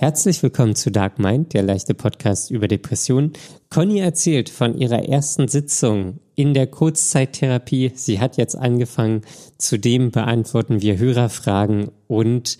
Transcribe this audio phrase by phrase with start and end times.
[0.00, 3.32] Herzlich willkommen zu Dark Mind, der leichte Podcast über Depressionen.
[3.68, 7.90] Conny erzählt von ihrer ersten Sitzung in der Kurzzeittherapie.
[7.96, 9.22] Sie hat jetzt angefangen.
[9.58, 12.58] Zudem beantworten wir Hörerfragen und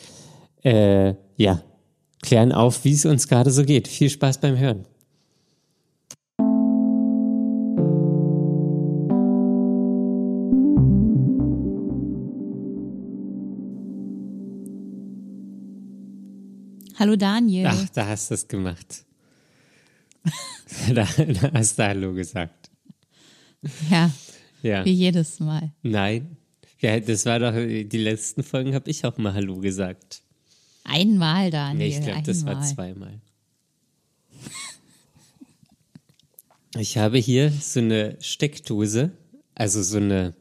[0.65, 1.63] äh, ja,
[2.23, 3.87] klären auf, wie es uns gerade so geht.
[3.87, 4.85] Viel Spaß beim Hören.
[16.99, 17.67] Hallo Daniel.
[17.67, 19.05] Ach, da hast du es gemacht.
[20.93, 22.71] da, da hast du Hallo gesagt.
[23.91, 24.11] Ja,
[24.63, 24.85] Ja.
[24.85, 25.73] wie jedes Mal.
[25.83, 26.37] Nein.
[26.81, 30.23] Ja, das war doch, die letzten Folgen habe ich auch mal Hallo gesagt.
[30.85, 31.89] Einmal, Daniel.
[31.89, 33.21] Nee, ich glaube, das war zweimal.
[36.77, 39.11] Ich habe hier so eine Steckdose,
[39.55, 40.35] also so eine,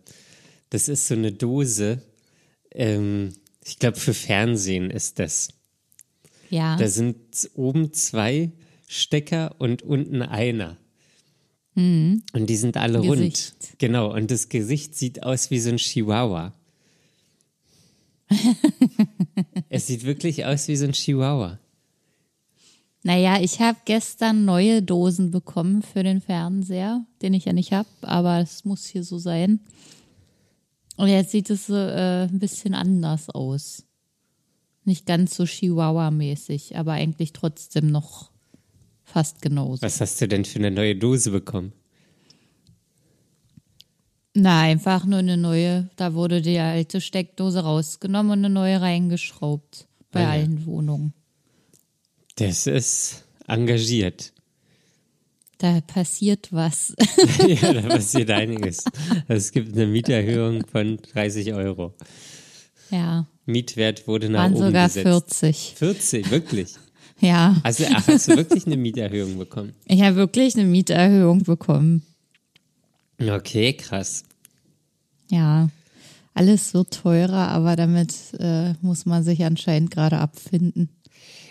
[0.70, 2.01] das ist so eine Dose,
[2.71, 3.34] ähm,
[3.65, 5.49] ich glaube für Fernsehen ist das.
[6.49, 7.17] Ja, Da sind
[7.55, 8.51] oben zwei
[8.87, 10.77] Stecker und unten einer.
[11.76, 13.09] Und die sind alle Mhm.
[13.12, 13.54] Gesicht.
[13.62, 13.79] rund.
[13.79, 16.54] Genau, und das Gesicht sieht aus wie so ein Chihuahua.
[19.70, 21.59] es sieht wirklich aus wie so ein Chihuahua.
[23.04, 27.87] naja, ich habe gestern neue Dosen bekommen für den Fernseher, den ich ja nicht habe,
[28.01, 29.59] aber es muss hier so sein.
[30.98, 33.84] Und jetzt sieht es äh, ein bisschen anders aus.
[34.88, 38.32] Nicht ganz so Chihuahua-mäßig, aber eigentlich trotzdem noch
[39.04, 39.82] fast genauso.
[39.82, 41.74] Was hast du denn für eine neue Dose bekommen?
[44.34, 45.90] Na, einfach nur eine neue.
[45.98, 49.90] Da wurde die alte Steckdose rausgenommen und eine neue reingeschraubt.
[50.12, 50.29] Bei Ah ja.
[50.29, 51.13] allen Wohnungen.
[52.38, 54.32] Das ist engagiert.
[55.57, 56.96] Da passiert was.
[57.46, 58.85] ja, da passiert einiges.
[59.27, 61.94] Es gibt eine Mieterhöhung von 30 Euro.
[62.91, 65.34] Ja, Mietwert wurde nach waren oben sogar gesetzt.
[65.35, 65.74] 40.
[65.78, 66.69] 40, wirklich.
[67.19, 69.74] Ja, Also, ach, hast du wirklich eine Mieterhöhung bekommen?
[69.85, 72.03] ich habe wirklich eine Mieterhöhung bekommen.
[73.19, 74.23] Okay, krass.
[75.31, 75.69] Ja,
[76.35, 80.90] alles wird teurer, aber damit äh, muss man sich anscheinend gerade abfinden.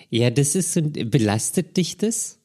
[0.09, 2.39] Ja, das ist so, belastet dich das?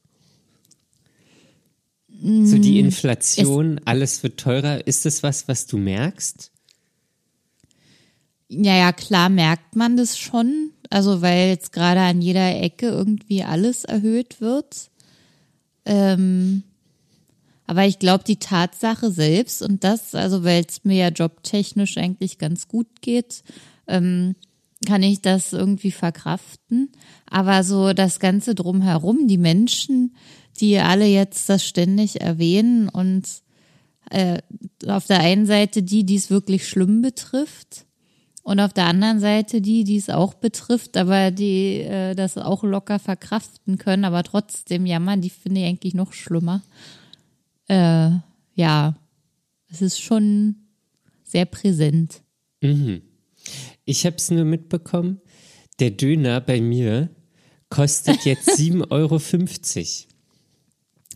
[2.10, 4.86] So die Mm, Inflation, alles wird teurer.
[4.88, 6.51] Ist das was, was du merkst?
[8.54, 10.72] Ja, ja, klar merkt man das schon.
[10.90, 14.92] Also, weil jetzt gerade an jeder Ecke irgendwie alles erhöht wird.
[15.86, 16.64] Ähm,
[17.66, 22.40] aber ich glaube, die Tatsache selbst und das, also weil es mir ja jobtechnisch eigentlich
[22.40, 23.44] ganz gut geht,
[23.88, 24.36] ähm,
[24.86, 26.92] kann ich das irgendwie verkraften.
[27.30, 30.14] Aber so das Ganze drumherum, die Menschen,
[30.60, 33.24] die alle jetzt das ständig erwähnen und
[34.10, 34.40] äh,
[34.88, 37.86] auf der einen Seite die, die es wirklich schlimm betrifft
[38.44, 42.63] und auf der anderen Seite die, die es auch betrifft, aber die äh, das auch
[42.63, 46.62] locker verkraften können, aber trotzdem jammern, die finde ich eigentlich noch schlimmer.
[47.68, 48.09] Äh,
[48.56, 48.96] ja,
[49.69, 50.56] es ist schon
[51.24, 52.22] sehr präsent.
[53.85, 55.22] Ich habe es nur mitbekommen,
[55.79, 57.09] der Döner bei mir
[57.69, 59.18] kostet jetzt 7,50 Euro.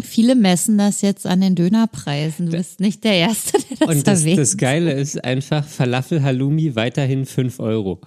[0.04, 2.48] Viele messen das jetzt an den Dönerpreisen.
[2.48, 4.40] Du bist nicht der Erste, der das Und das, erwähnt.
[4.40, 8.02] das Geile ist einfach Falafel Halloumi weiterhin 5 Euro.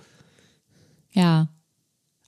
[1.12, 1.48] ja,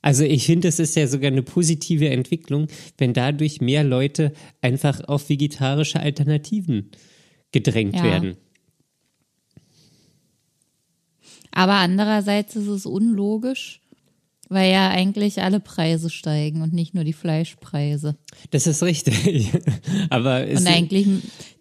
[0.01, 2.67] Also ich finde, es ist ja sogar eine positive Entwicklung,
[2.97, 6.89] wenn dadurch mehr Leute einfach auf vegetarische Alternativen
[7.51, 8.03] gedrängt Ja.
[8.03, 8.37] werden.
[11.51, 13.80] aber andererseits ist es unlogisch,
[14.51, 18.15] weil ja eigentlich alle Preise steigen und nicht nur die Fleischpreise.
[18.51, 19.49] Das ist richtig.
[20.09, 21.07] Aber es Und eigentlich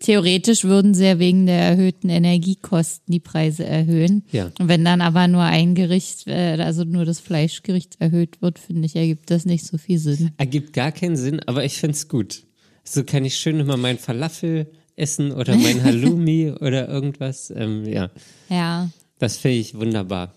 [0.01, 4.25] theoretisch würden sie ja wegen der erhöhten Energiekosten die Preise erhöhen.
[4.33, 4.51] Ja.
[4.59, 8.87] Und wenn dann aber nur ein Gericht, äh, also nur das Fleischgericht erhöht wird, finde
[8.87, 10.33] ich, ergibt das nicht so viel Sinn.
[10.37, 12.45] ergibt gar keinen Sinn, aber ich finde es gut.
[12.85, 17.53] So kann ich schön immer mein Falafel essen oder mein Halloumi oder irgendwas.
[17.55, 18.11] Ähm, ja,
[18.49, 18.91] Ja.
[19.19, 20.35] das finde ich wunderbar.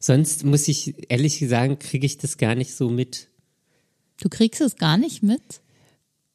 [0.00, 3.28] Sonst muss ich ehrlich sagen, kriege ich das gar nicht so mit.
[4.20, 5.60] Du kriegst es gar nicht mit?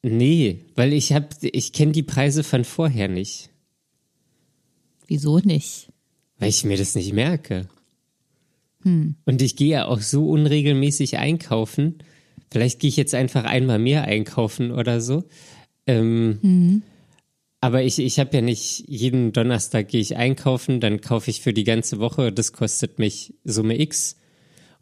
[0.02, 3.50] Nee, weil ich habe, ich kenne die Preise von vorher nicht,
[5.08, 5.88] Wieso nicht?
[6.38, 7.68] weil ich mir das nicht merke.
[8.84, 11.98] Und ich gehe ja auch so unregelmäßig einkaufen.
[12.52, 15.24] Vielleicht gehe ich jetzt einfach einmal mehr einkaufen oder so.
[15.88, 16.82] Ähm,
[17.60, 21.52] Aber ich, ich habe ja nicht jeden Donnerstag gehe ich einkaufen, dann kaufe ich für
[21.52, 24.16] die ganze Woche, das kostet mich Summe X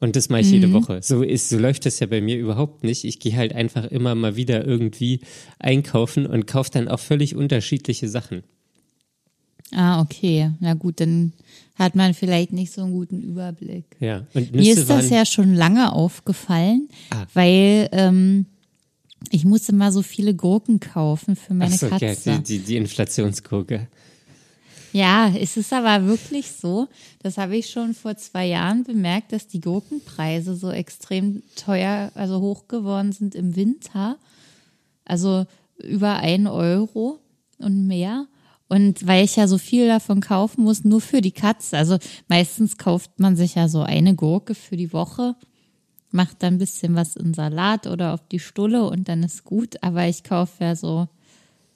[0.00, 1.00] und das mache ich jede Woche.
[1.03, 3.05] So ist, so läuft das ja bei mir überhaupt nicht.
[3.05, 5.21] Ich gehe halt einfach immer mal wieder irgendwie
[5.59, 8.43] einkaufen und kaufe dann auch völlig unterschiedliche Sachen.
[9.73, 10.50] Ah, okay.
[10.61, 11.32] Na gut, dann
[11.77, 13.85] hat man vielleicht nicht so einen guten Überblick.
[14.00, 14.27] Ja.
[14.35, 17.27] Und Mir Nüsse ist das ja schon lange aufgefallen, Ah.
[17.35, 18.47] weil ähm,
[19.31, 22.38] ich musste mal so viele Gurken kaufen für meine Ach so, ja, Katze.
[22.38, 23.88] die, die, die Inflationsgurke.
[24.93, 26.87] Ja, es ist aber wirklich so,
[27.21, 32.41] das habe ich schon vor zwei Jahren bemerkt, dass die Gurkenpreise so extrem teuer, also
[32.41, 34.19] hoch geworden sind im Winter.
[35.05, 35.47] Also
[35.79, 37.19] über ein Euro
[37.59, 38.27] und mehr.
[38.69, 41.77] Und weil ich ja so viel davon kaufen muss, nur für die Katze.
[41.77, 41.99] Also
[42.29, 45.35] meistens kauft man sich ja so eine Gurke für die Woche,
[46.15, 49.83] macht dann ein bisschen was in Salat oder auf die Stulle und dann ist gut.
[49.83, 51.09] Aber ich kaufe ja so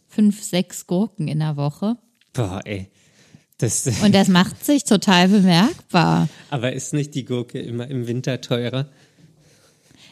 [0.07, 1.97] fünf, sechs Gurken in der Woche.
[2.33, 2.89] Boah, ey.
[3.59, 6.29] Das, Und das macht sich total bemerkbar.
[6.49, 8.87] aber ist nicht die Gurke immer im Winter teurer?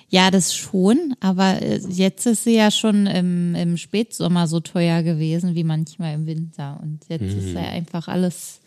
[0.08, 5.02] Ja, das schon, aber äh, jetzt ist sie ja schon im, im Spätsommer so teuer
[5.02, 6.78] gewesen wie manchmal im Winter.
[6.82, 8.60] Und jetzt ist ja einfach alles.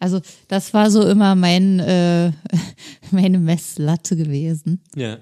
[0.00, 2.32] Also, das war so immer mein, äh,
[3.12, 4.80] meine Messlatte gewesen.
[4.96, 5.18] Ja.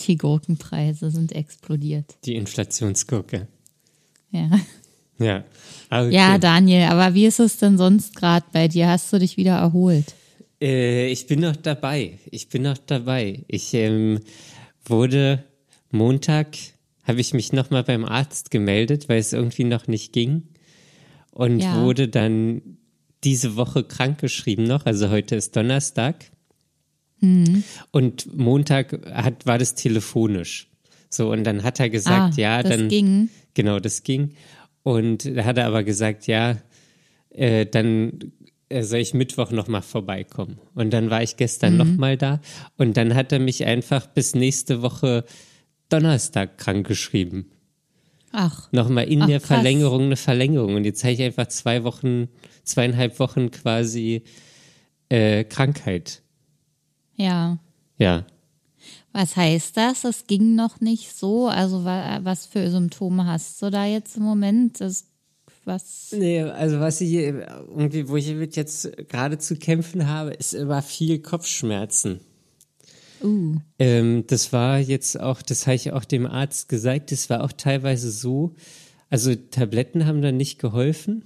[0.00, 2.16] Die Gurkenpreise sind explodiert.
[2.24, 3.48] Die Inflationsgurke.
[4.30, 4.50] Ja.
[5.18, 5.44] Ja.
[5.90, 6.14] Okay.
[6.14, 8.88] Ja, Daniel, aber wie ist es denn sonst gerade bei dir?
[8.88, 10.14] Hast du dich wieder erholt?
[10.60, 12.18] Äh, ich bin noch dabei.
[12.30, 13.44] Ich bin noch dabei.
[13.48, 14.20] Ich ähm,
[14.84, 15.44] wurde
[15.90, 16.56] Montag,
[17.04, 20.42] habe ich mich nochmal beim Arzt gemeldet, weil es irgendwie noch nicht ging.
[21.32, 21.82] Und Ja.
[21.82, 22.77] wurde dann
[23.24, 24.86] diese Woche krankgeschrieben noch.
[24.86, 26.26] Also heute ist Donnerstag.
[27.90, 30.68] Und Montag hat, war das telefonisch.
[31.10, 32.88] So, und dann hat er gesagt, ah, ja, das dann.
[32.88, 33.28] ging.
[33.54, 34.34] Genau, das ging.
[34.84, 36.58] Und da hat er aber gesagt, ja,
[37.30, 38.32] äh, dann
[38.68, 40.58] äh, soll ich Mittwoch nochmal vorbeikommen.
[40.74, 41.78] Und dann war ich gestern Mhm.
[41.78, 42.40] noch nochmal da
[42.76, 45.24] und dann hat er mich einfach bis nächste Woche
[45.88, 47.50] Donnerstag krank geschrieben.
[48.32, 49.48] Ach, Nochmal in Ach, der krass.
[49.48, 50.74] Verlängerung eine Verlängerung.
[50.74, 52.28] Und jetzt habe ich einfach zwei Wochen,
[52.64, 54.22] zweieinhalb Wochen quasi
[55.08, 56.22] äh, Krankheit.
[57.16, 57.58] ja.
[57.98, 58.24] Ja.
[59.12, 60.04] Was heißt das?
[60.04, 61.48] Es ging noch nicht so.
[61.48, 64.80] Also wa- was für Symptome hast du da jetzt im Moment?
[64.80, 65.06] Das,
[65.64, 66.14] was?
[66.16, 67.30] Nee, also was ich äh,
[67.76, 72.20] irgendwie, wo ich jetzt gerade zu kämpfen habe, ist immer viel Kopfschmerzen.
[73.22, 77.42] Uh, Ähm, das war jetzt auch, das habe ich auch dem Arzt gesagt, das war
[77.42, 78.54] auch teilweise so,
[79.10, 81.24] also Tabletten haben dann nicht geholfen.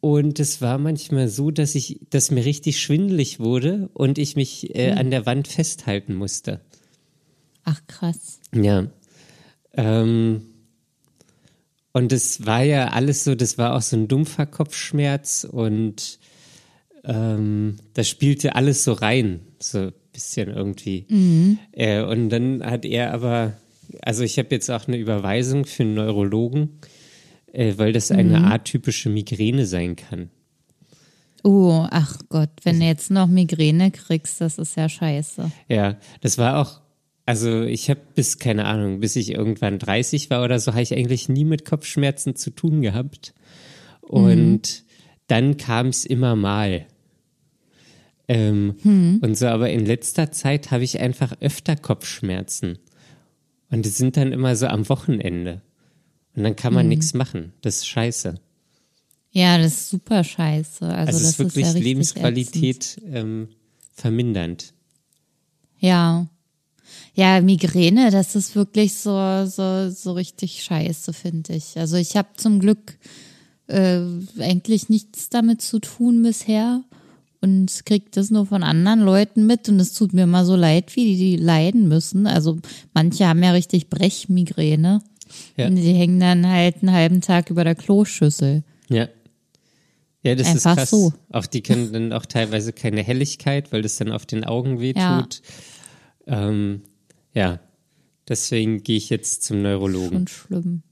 [0.00, 4.74] Und es war manchmal so, dass ich, dass mir richtig schwindelig wurde und ich mich
[4.74, 6.60] äh, an der Wand festhalten musste.
[7.64, 8.40] ach krass.
[8.54, 8.86] Ja.
[9.74, 10.42] Ähm,
[11.92, 16.18] und das war ja alles so, das war auch so ein dumpfer Kopfschmerz und
[17.04, 21.06] ähm, das spielte alles so rein, so bisschen irgendwie.
[21.72, 23.54] Äh, und dann hat er aber,
[24.02, 26.80] also ich habe jetzt auch eine Überweisung für einen Neurologen,
[27.52, 30.30] äh, weil das eine atypische Migräne sein kann.
[31.44, 35.52] Oh, ach Gott, wenn du jetzt noch Migräne kriegst, das ist ja scheiße.
[35.68, 36.80] Ja, das war auch,
[37.26, 40.92] also ich habe bis, keine Ahnung, bis ich irgendwann 30 war oder so, habe ich
[40.92, 43.34] eigentlich nie mit Kopfschmerzen zu tun gehabt.
[44.00, 44.82] Und
[45.28, 46.86] dann kam es immer mal.
[48.28, 52.78] Ähm, Und so, aber in letzter Zeit habe ich einfach öfter Kopfschmerzen.
[53.70, 55.62] Und die sind dann immer so am Wochenende.
[56.36, 57.52] Und dann kann man nichts machen.
[57.62, 58.34] Das ist scheiße.
[59.30, 60.86] Ja, das ist super scheiße.
[60.86, 61.84] Also, Also, es das ist wirklich ja richtig ätzend.
[61.84, 63.48] Lebensqualität ähm,
[63.92, 64.72] vermindernd.
[65.78, 66.26] Ja.
[67.14, 71.76] Ja, Migräne, das ist wirklich so, so, so richtig scheiße, finde ich.
[71.76, 72.96] Also ich habe zum Glück
[73.66, 74.00] äh,
[74.38, 76.82] eigentlich nichts damit zu tun bisher
[77.40, 80.94] und krieg das nur von anderen Leuten mit und es tut mir immer so leid,
[80.96, 82.26] wie die, die leiden müssen.
[82.26, 82.58] Also
[82.94, 85.00] manche haben ja richtig Brechmigräne.
[85.56, 85.66] Ja.
[85.66, 88.64] Und die hängen dann halt einen halben Tag über der Kloschüssel.
[88.88, 89.08] Ja.
[90.22, 90.90] Ja, das Einfach ist krass.
[90.90, 91.12] so.
[91.30, 95.42] Auch die können dann auch teilweise keine Helligkeit, weil das dann auf den Augen wehtut.
[96.26, 96.48] Ja.
[96.48, 96.82] Ähm,
[97.34, 97.60] ja.
[98.28, 100.18] Deswegen gehe ich jetzt zum Neurologen.
[100.18, 100.82] Und schlimm.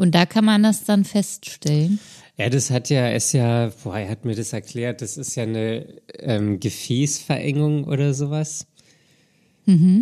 [0.00, 1.98] Und da kann man das dann feststellen.
[2.38, 5.42] Ja, das hat ja, ist ja, boah, er hat mir das erklärt, das ist ja
[5.42, 5.86] eine
[6.18, 8.66] ähm, Gefäßverengung oder sowas.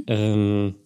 [0.06, 0.76] Ähm,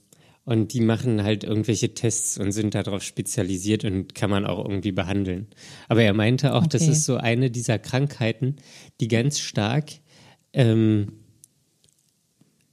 [0.45, 4.93] und die machen halt irgendwelche Tests und sind darauf spezialisiert und kann man auch irgendwie
[4.93, 5.47] behandeln.
[5.89, 6.93] Aber er meinte auch, das Okay.
[6.93, 8.57] ist so eine dieser Krankheiten,
[9.01, 9.91] die ganz stark,
[10.55, 11.13] ähm,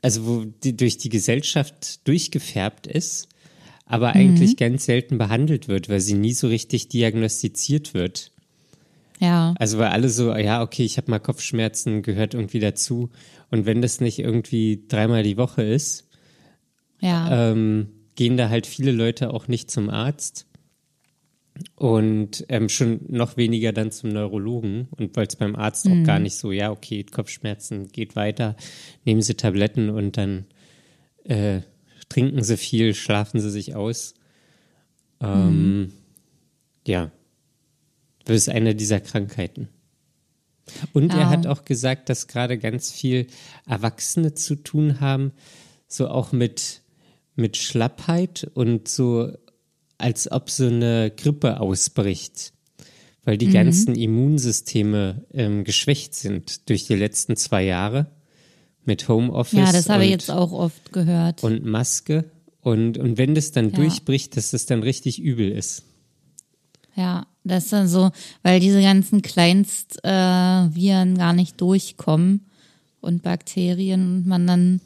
[0.01, 3.27] also wo die durch die Gesellschaft durchgefärbt ist,
[3.89, 8.31] aber eigentlich ganz selten behandelt wird, weil sie nie so richtig diagnostiziert wird.
[9.19, 9.55] Ja.
[9.57, 13.09] Also weil alle so, ja, okay, ich habe mal Kopfschmerzen, gehört irgendwie dazu.
[13.49, 16.07] Und wenn das nicht irgendwie dreimal die Woche ist,
[17.01, 17.51] Ja.
[17.51, 20.45] ähm, gehen da halt viele Leute auch nicht zum Arzt.
[21.75, 26.19] Und ähm, schon noch weniger dann zum Neurologen und weil es beim Arzt auch gar
[26.19, 28.55] nicht so, ja, okay, Kopfschmerzen geht weiter,
[29.03, 30.45] nehmen Sie Tabletten und dann
[31.25, 31.61] äh,
[32.09, 34.15] trinken Sie viel, schlafen Sie sich aus.
[35.21, 35.93] Ähm,
[36.87, 37.11] Ja,
[38.25, 39.69] das ist eine dieser Krankheiten.
[40.93, 41.29] Und er Ja.
[41.29, 43.27] hat auch gesagt, dass gerade ganz viel
[43.67, 45.31] Erwachsene zu tun haben,
[45.87, 46.81] so auch mit,
[47.35, 49.31] mit Schlappheit und so,
[49.97, 52.53] als ob so eine Grippe ausbricht,
[53.23, 53.39] weil Mhm.
[53.39, 58.07] die ganzen Immunsysteme ähm, geschwächt sind durch die letzten zwei Jahre
[58.85, 61.43] mit Homeoffice Ja, das habe ich jetzt auch oft gehört.
[61.43, 62.25] und Maske.
[62.61, 63.75] Und, und wenn das dann Ja.
[63.77, 65.83] durchbricht, dass das dann richtig übel ist.
[66.95, 68.11] Ja, das ist dann so,
[68.43, 72.45] weil diese ganzen Kleinstviren äh, gar nicht durchkommen
[72.99, 74.81] und Bakterien und man dann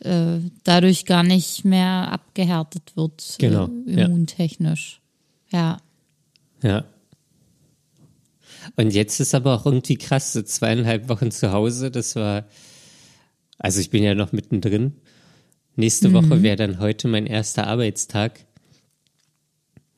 [0.00, 4.06] äh, dadurch gar nicht mehr abgehärtet wird, Genau, äh, ja.
[4.06, 5.00] immuntechnisch.
[5.50, 5.78] Ja.
[6.62, 6.84] Ja.
[8.76, 12.44] Und jetzt ist aber auch irgendwie krass, so zweieinhalb Wochen zu Hause, das war,
[13.60, 14.94] also ich bin ja noch mittendrin.
[15.76, 16.14] Nächste Mhm.
[16.14, 18.44] Woche wäre dann heute mein erster Arbeitstag.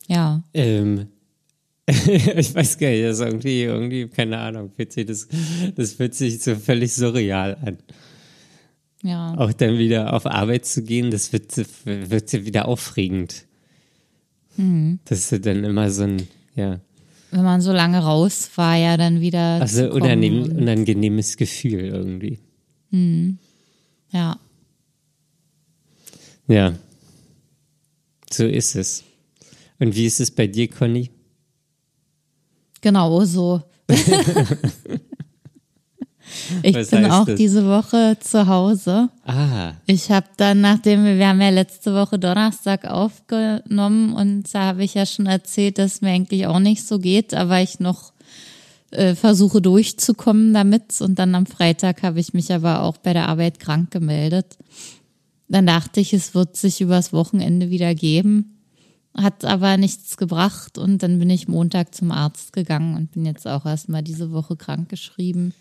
[0.09, 1.07] Ja, Ähm,
[1.89, 5.27] ich weiß gar nicht, das ist irgendwie, irgendwie, keine Ahnung, fühlt sich das,
[5.75, 7.79] das fühlt sich so völlig surreal an.
[9.03, 9.35] ja.
[9.39, 13.47] Auch dann wieder auf Arbeit zu gehen, das wird, wird wieder aufregend.
[14.57, 14.99] Mhm.
[15.07, 16.81] Das ist dann immer so ein, ja,
[17.31, 19.61] Wenn man so lange raus war, ja dann wieder.
[19.61, 22.39] also unangenehm, unangenehmes Gefühl irgendwie.
[24.13, 24.39] Ja.
[26.49, 26.75] Ja,
[28.31, 29.05] so ist es.
[29.79, 31.11] Und wie ist es bei dir, Conny?
[32.81, 33.63] Genau so.
[36.63, 37.37] ich Was bin auch das?
[37.37, 39.09] diese Woche zu Hause.
[39.25, 44.63] Ah, Ich habe dann, nachdem wir, wir haben ja letzte Woche Donnerstag aufgenommen und da
[44.67, 48.13] habe ich ja schon erzählt, dass mir eigentlich auch nicht so geht, aber ich noch
[48.93, 51.01] äh, versuche durchzukommen damit.
[51.01, 54.59] Und dann am Freitag habe ich mich aber auch bei der Arbeit krank gemeldet.
[55.49, 58.59] Dann dachte ich, es wird sich übers Wochenende wieder geben,
[59.15, 63.47] hat aber nichts gebracht und dann bin ich Montag zum Arzt gegangen und bin jetzt
[63.47, 65.53] auch erstmal diese Woche krank geschrieben.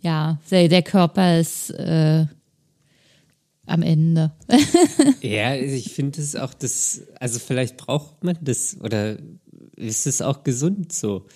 [0.00, 2.26] Ja, der, der Körper ist äh,
[3.66, 4.32] am Ende.
[5.20, 9.18] ja, also ich finde es auch das, also vielleicht braucht man das oder
[9.76, 11.26] ist es auch gesund so?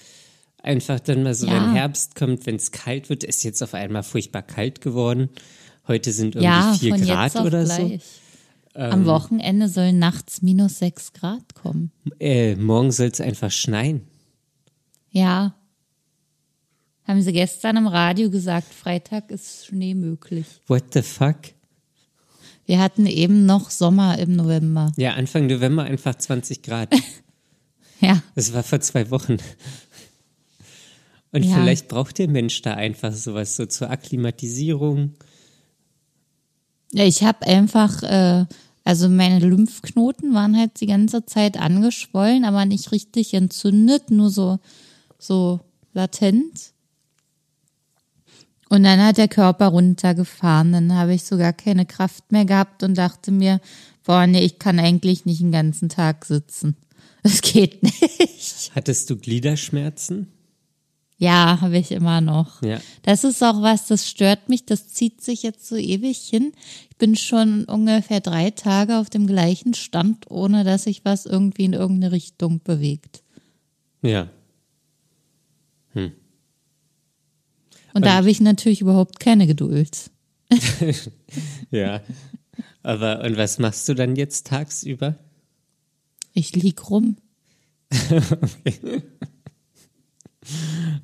[0.62, 1.54] Einfach dann mal so, Ja.
[1.54, 5.28] wenn Herbst kommt, wenn es kalt wird, ist jetzt auf einmal furchtbar kalt geworden.
[5.86, 8.02] Heute sind irgendwie Ja, vier Grad oder gleich.
[8.74, 8.80] so.
[8.80, 11.90] Am Wochenende sollen nachts minus sechs Grad kommen.
[12.20, 14.02] Äh, morgen soll es einfach schneien.
[15.10, 15.54] Ja.
[17.06, 20.46] Haben sie gestern im Radio gesagt, Freitag ist Schnee möglich.
[20.66, 21.36] What the fuck?
[22.66, 24.92] Wir hatten eben noch Sommer im November.
[24.98, 26.90] Ja, Anfang November einfach 20 Grad.
[28.00, 29.38] Ja, Das war vor zwei Wochen.
[31.32, 31.54] Und Ja.
[31.56, 35.14] vielleicht braucht der Mensch da einfach sowas so zur Akklimatisierung.
[36.92, 38.46] Ja, ich habe einfach, äh,
[38.84, 44.58] also meine Lymphknoten waren halt die ganze Zeit angeschwollen, aber nicht richtig entzündet, nur so,
[45.18, 45.60] so
[45.92, 46.72] latent.
[48.70, 50.72] Und dann hat der Körper runtergefahren.
[50.72, 53.60] Dann habe ich sogar keine Kraft mehr gehabt und dachte mir,
[54.04, 56.76] boah, nee, ich kann eigentlich nicht den ganzen Tag sitzen.
[57.24, 58.70] Das geht nicht.
[58.74, 60.28] Hattest du Gliederschmerzen?
[61.18, 62.62] Ja, habe ich immer noch.
[62.62, 62.80] Ja.
[63.02, 66.52] Das ist auch was, das stört mich, das zieht sich jetzt so ewig hin.
[66.90, 71.64] Ich bin schon ungefähr drei Tage auf dem gleichen Stand, ohne dass sich was irgendwie
[71.64, 73.22] in irgendeine Richtung bewegt.
[74.02, 74.30] Ja.
[77.98, 80.10] Und, da habe ich natürlich überhaupt keine Geduld.
[81.70, 82.00] Ja.
[82.82, 85.16] Aber, und was machst du dann jetzt tagsüber?
[86.32, 87.16] Ich lieg rum.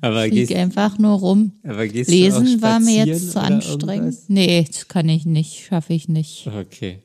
[0.01, 1.53] Aber Ich gehst, einfach nur rum.
[1.63, 3.83] Lesen war mir jetzt zu anstrengend.
[3.89, 4.23] irgendwas?
[4.27, 6.47] Nee, das kann ich nicht, schaffe ich nicht.
[6.47, 6.99] Okay.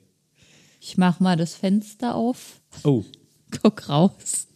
[0.81, 3.05] Ich mach mal das Fenster auf, Oh,
[3.63, 4.47] guck raus.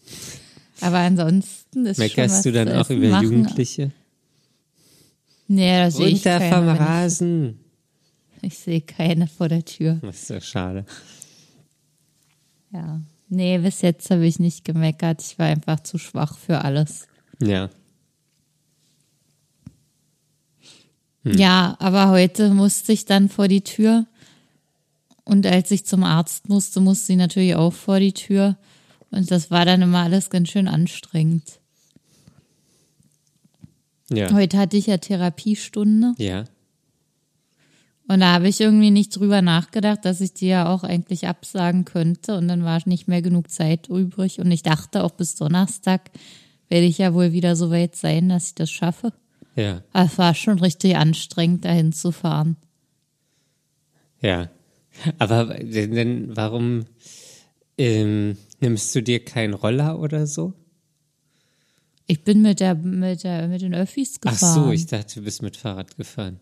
[0.80, 3.24] Aber ansonsten ist schon was meckerst du dann auch über machen.
[3.24, 3.90] Jugendliche?
[5.46, 7.58] Nee, da sehe ich keine, vom wenn ich- Rasen.
[8.42, 9.98] Ich sehe keine vor der Tür.
[10.02, 10.84] Das ist doch schade.
[12.72, 13.00] Ja.
[13.28, 15.22] Nee, bis jetzt habe ich nicht gemeckert.
[15.22, 17.06] Ich war einfach zu schwach für alles.
[17.40, 17.70] Ja.
[21.24, 21.38] Hm.
[21.38, 24.06] Ja, aber heute musste ich dann vor die Tür.
[25.24, 28.56] Und als ich zum Arzt musste, musste ich natürlich auch vor die Tür.
[29.10, 31.60] Und das war dann immer alles ganz schön anstrengend.
[34.10, 34.32] Ja.
[34.32, 36.14] Heute hatte ich ja Therapiestunde.
[36.18, 36.44] Ja.
[38.06, 41.86] Und da habe ich irgendwie nicht drüber nachgedacht, dass ich die ja auch eigentlich absagen
[41.86, 42.36] könnte.
[42.36, 44.40] Und dann war nicht mehr genug Zeit übrig.
[44.40, 46.10] Und ich dachte, auch bis Donnerstag
[46.68, 49.12] werde ich ja wohl wieder so weit sein, dass ich das schaffe.
[49.56, 49.82] Ja.
[49.92, 52.56] Aber es war schon richtig anstrengend, dahin zu fahren.
[54.20, 54.50] Ja.
[55.18, 56.84] Aber denn warum
[57.78, 60.54] ähm, nimmst du dir keinen Roller oder so?
[62.06, 64.38] Ich bin mit der, mit der, mit den Öffis gefahren.
[64.42, 66.40] Ach so, ich dachte, du bist mit Fahrrad gefahren.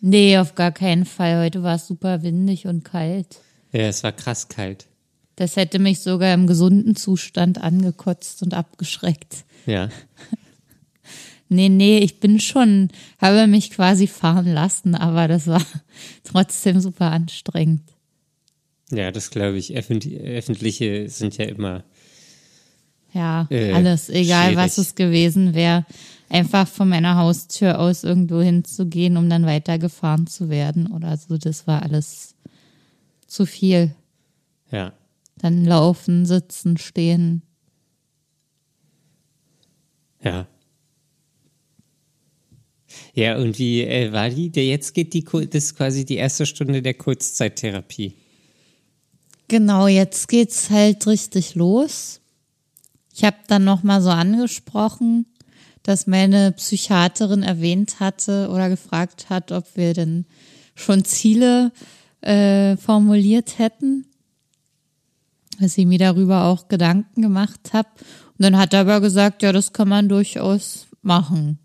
[0.00, 1.44] Nee, auf gar keinen Fall.
[1.44, 3.40] Heute war es super windig und kalt.
[3.72, 4.86] Ja, es war krass kalt.
[5.36, 9.44] Das hätte mich sogar im gesunden Zustand angekotzt und abgeschreckt.
[9.66, 9.88] Ja.
[11.52, 15.60] Nee, nee, ich bin schon, habe mich quasi fahren lassen, aber das war
[16.24, 17.82] trotzdem super anstrengend.
[18.90, 19.76] Ja, das glaube ich.
[19.76, 21.84] Öffentliche sind ja immer.
[23.12, 24.64] Ja, äh, alles, egal schwierig.
[24.64, 25.84] was es gewesen wäre.
[26.30, 31.66] Einfach von meiner Haustür aus irgendwo hinzugehen, um dann weitergefahren zu werden oder so, das
[31.66, 32.34] war alles
[33.26, 33.94] zu viel.
[34.70, 34.94] Ja.
[35.42, 37.42] Dann laufen, sitzen, stehen.
[40.22, 40.46] Ja.
[43.12, 44.50] Ja, und wie äh, war die?
[44.50, 48.14] Der jetzt geht die, das ist quasi die erste Stunde der Kurzzeittherapie.
[49.48, 52.20] Genau, jetzt geht's halt richtig los.
[53.12, 55.26] Ich habe dann noch mal so angesprochen,
[55.82, 60.24] dass meine Psychiaterin erwähnt hatte oder gefragt hat, ob wir denn
[60.74, 61.72] schon Ziele
[62.20, 64.06] äh, formuliert hätten,
[65.62, 67.88] dass ich mir darüber auch Gedanken gemacht habe.
[68.38, 71.58] Und dann hat er aber gesagt, ja, das kann man durchaus machen.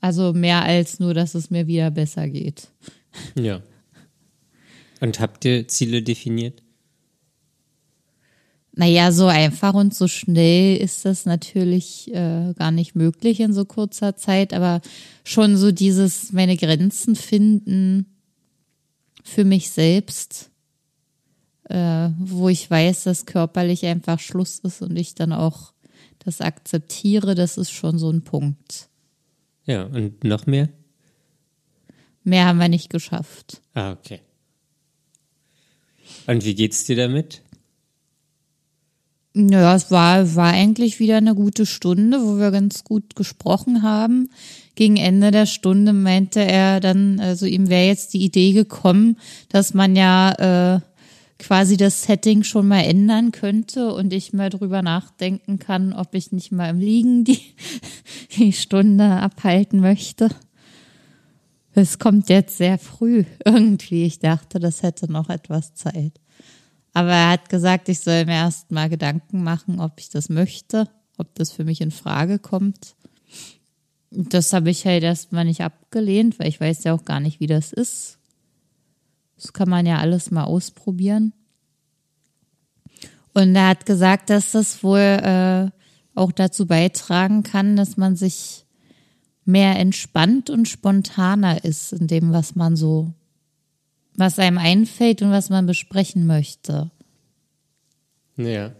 [0.00, 2.68] Also mehr als nur, dass es mir wieder besser geht.
[3.34, 3.62] Ja.
[5.00, 6.62] Und habt ihr Ziele definiert?
[8.78, 13.64] Naja, so einfach und so schnell ist das natürlich äh, gar nicht möglich in so
[13.64, 14.82] kurzer Zeit, aber
[15.24, 18.04] schon so dieses meine Grenzen finden
[19.24, 20.50] für mich selbst,
[21.68, 25.72] äh, wo ich weiß, dass körperlich einfach Schluss ist und ich dann auch
[26.18, 28.88] das akzeptiere, das ist schon so ein Punkt.
[29.64, 30.68] Ja, und noch mehr?
[32.24, 33.62] Mehr haben wir nicht geschafft.
[33.74, 34.20] Ah, okay.
[36.26, 37.42] Und wie geht's dir damit?
[39.34, 44.30] Ja, es war, war eigentlich wieder eine gute Stunde, wo wir ganz gut gesprochen haben.
[44.76, 49.18] Gegen Ende der Stunde meinte er dann, also ihm wäre jetzt die Idee gekommen,
[49.50, 50.80] dass man ja äh,
[51.38, 56.32] quasi das Setting schon mal ändern könnte und ich mal drüber nachdenken kann, ob ich
[56.32, 57.40] nicht mal im Liegen die,
[58.36, 60.30] die Stunde abhalten möchte.
[61.74, 64.04] Es kommt jetzt sehr früh irgendwie.
[64.04, 66.20] Ich dachte, das hätte noch etwas Zeit.
[66.94, 70.88] Aber er hat gesagt, ich soll mir erst mal Gedanken machen, ob ich das möchte,
[71.18, 72.96] ob das für mich in Frage kommt.
[74.10, 77.46] Das habe ich halt erstmal nicht abgelehnt, weil ich weiß ja auch gar nicht, wie
[77.46, 78.18] das ist.
[79.36, 81.32] Das kann man ja alles mal ausprobieren.
[83.32, 85.70] Und er hat gesagt, dass das wohl äh,
[86.14, 88.64] auch dazu beitragen kann, dass man sich
[89.44, 93.12] mehr entspannt und spontaner ist in dem, was man so
[94.16, 96.90] was einem einfällt und was man besprechen möchte.
[98.36, 98.72] Ja.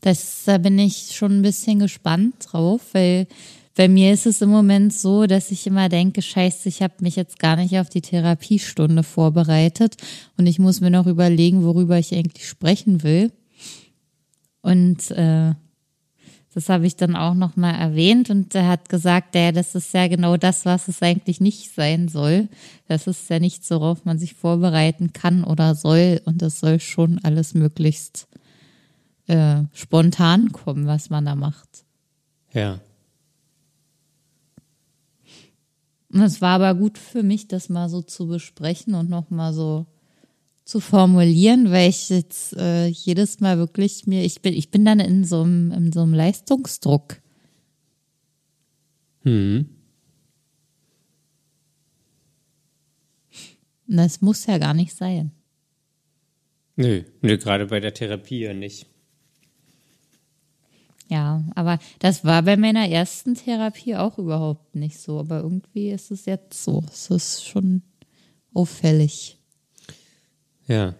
[0.00, 3.28] Das, da bin ich schon ein bisschen gespannt drauf, weil
[3.74, 7.16] bei mir ist es im Moment so, dass ich immer denke, scheiße, ich habe mich
[7.16, 9.96] jetzt gar nicht auf die Therapiestunde vorbereitet
[10.36, 13.32] und ich muss mir noch überlegen, worüber ich eigentlich sprechen will.
[14.60, 15.54] Und äh,
[16.54, 20.06] das habe ich dann auch nochmal erwähnt und er hat gesagt, ja, das ist ja
[20.08, 22.48] genau das, was es eigentlich nicht sein soll.
[22.88, 27.20] Das ist ja nichts, worauf man sich vorbereiten kann oder soll und das soll schon
[27.22, 28.28] alles möglichst
[29.28, 31.84] äh, spontan kommen, was man da macht.
[32.52, 32.80] Ja.
[36.12, 39.86] Und es war aber gut für mich, das mal so zu besprechen und nochmal so
[40.64, 45.00] zu formulieren, weil ich jetzt äh, jedes Mal wirklich mir, ich bin, ich bin dann
[45.00, 47.20] in so einem, in so einem Leistungsdruck.
[49.22, 49.68] Hm.
[53.86, 55.32] Das muss ja gar nicht sein.
[56.76, 58.86] Nö, nö, gerade bei der Therapie ja nicht.
[61.12, 65.20] Ja, aber das war bei meiner ersten Therapie auch überhaupt nicht so.
[65.20, 66.82] Aber irgendwie ist es jetzt so.
[66.90, 67.82] Es ist schon
[68.54, 69.36] auffällig.
[70.66, 70.94] Ja.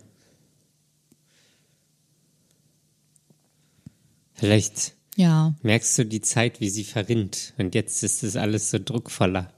[4.34, 5.54] Vielleicht ja.
[5.62, 7.54] merkst du die Zeit, wie sie verrinnt.
[7.56, 9.50] Und jetzt ist es alles so druckvoller.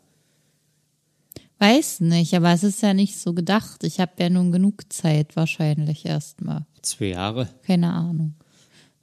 [1.59, 3.83] Weiß nicht, aber es ist ja nicht so gedacht.
[3.83, 6.65] Ich habe ja nun genug Zeit wahrscheinlich erstmal.
[6.81, 7.49] Zwei Jahre?
[7.65, 8.37] Keine Ahnung.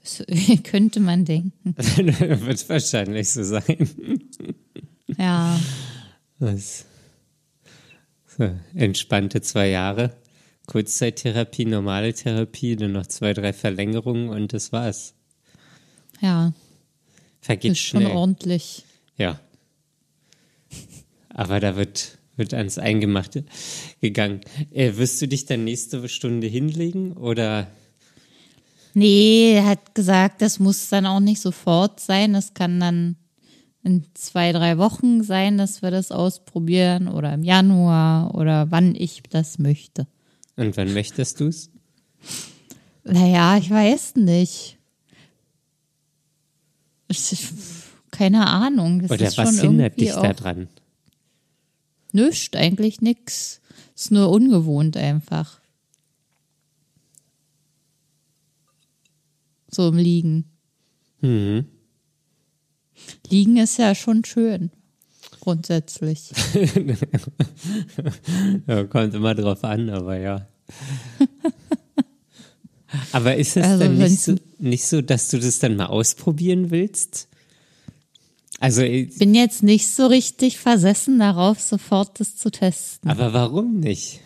[0.63, 1.75] Könnte man denken.
[1.75, 3.89] Wird wahrscheinlich so sein.
[5.17, 5.59] Ja.
[6.39, 6.85] Das,
[8.37, 10.15] so, entspannte zwei Jahre.
[10.67, 15.13] Kurzzeittherapie, normale Therapie, dann noch zwei, drei Verlängerungen und das war's.
[16.21, 16.53] Ja.
[17.41, 18.15] Vergeht ist schon schnell.
[18.15, 18.85] ordentlich.
[19.17, 19.39] Ja.
[21.29, 23.45] Aber da wird, wird ans Eingemachte
[23.99, 24.41] gegangen.
[24.71, 27.67] Äh, wirst du dich dann nächste Stunde hinlegen oder?
[28.93, 32.33] Nee, er hat gesagt, das muss dann auch nicht sofort sein.
[32.33, 33.15] Das kann dann
[33.83, 39.23] in zwei, drei Wochen sein, dass wir das ausprobieren oder im Januar oder wann ich
[39.29, 40.07] das möchte.
[40.55, 41.69] Und wann möchtest du's?
[43.03, 44.77] Naja, ich weiß nicht.
[47.07, 47.47] Ich,
[48.11, 49.01] keine Ahnung.
[49.01, 50.67] Das Oder was hindert dich auch daran?
[52.11, 53.61] Nischt, eigentlich nix.
[53.95, 55.60] Ist nur ungewohnt einfach.
[59.73, 60.45] So im Liegen.
[61.21, 61.65] Mhm.
[63.29, 64.71] Liegen ist ja schon schön.
[65.39, 66.31] Grundsätzlich.
[68.67, 70.47] Ja, kommt immer drauf an, aber ja.
[73.11, 76.71] aber ist es Also dann nicht so, nicht so, dass du das dann mal ausprobieren
[76.71, 77.27] willst?
[78.59, 83.09] Also, äh, Bin jetzt nicht so richtig versessen darauf, sofort das zu testen.
[83.09, 84.19] aber warum nicht?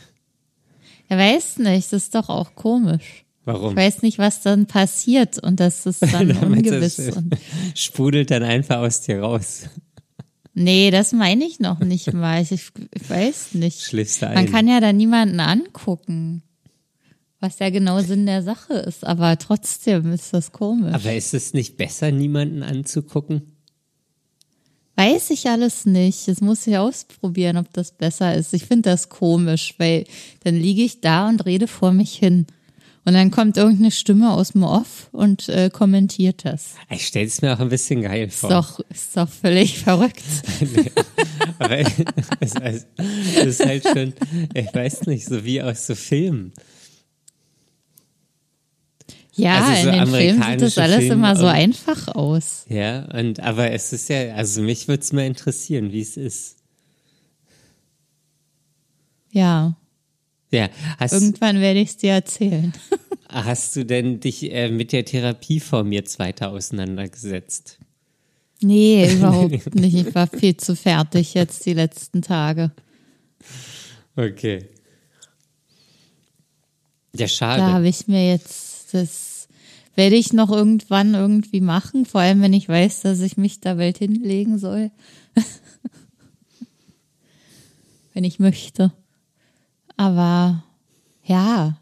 [1.08, 3.25] Er weiß nicht, das ist doch auch komisch.
[3.46, 3.72] Warum?
[3.72, 6.96] Ich weiß nicht, was dann passiert und das ist dann ungewiss.
[6.98, 7.16] das,
[7.76, 9.70] sprudelt dann einfach aus dir raus.
[10.54, 12.42] nee, das meine ich noch nicht mal.
[12.42, 12.72] Ich, ich
[13.08, 13.82] weiß nicht.
[13.82, 14.34] Schläfst du ein.
[14.34, 16.42] Man kann ja da niemanden angucken,
[17.40, 20.94] was ja genau Sinn der Sache ist, aber trotzdem ist das komisch.
[20.94, 23.56] aber ist es nicht besser, niemanden anzugucken?
[24.98, 26.28] Weiß ich alles nicht.
[26.28, 28.54] Das muss ich ausprobieren, ob das besser ist.
[28.54, 30.06] Ich finde das komisch, weil
[30.44, 32.48] dann liege ich da und rede vor mich hin.
[33.08, 36.74] Und dann kommt irgendeine Stimme aus dem Off und äh, kommentiert das.
[36.90, 38.50] Ich stelle es mir auch ein bisschen geil Ist vor.
[38.50, 40.24] doch, ist doch völlig verrückt.
[41.60, 44.14] Aber es ist, es ist halt schon,
[44.56, 46.52] ich weiß nicht, so wie aus so Filmen.
[49.36, 52.66] Ja, Also so in den Filmen sieht das alles Filme immer so und- einfach aus.
[52.70, 56.56] Ja, und aber es ist ja, also mich würde es mal interessieren, wie es ist.
[59.32, 59.76] Ja,
[60.56, 62.74] Ja, hast, irgendwann werde ich es dir erzählen.
[63.30, 67.80] hast du denn dich äh, mit der Therapieform jetzt weiter auseinandergesetzt?
[68.62, 69.96] Nee, überhaupt nicht.
[70.08, 72.72] Ich war viel zu fertig jetzt die letzten Tage.
[74.16, 74.70] Okay.
[77.14, 77.64] Ja, Da schade.
[77.64, 79.50] habe ich mir jetzt, das
[79.96, 83.74] werde ich noch irgendwann irgendwie machen, vor allem wenn ich weiß, dass ich mich da
[83.76, 84.92] bald hinlegen soll.
[88.14, 88.94] wenn ich möchte.
[89.98, 90.64] Aber
[91.24, 91.78] ja.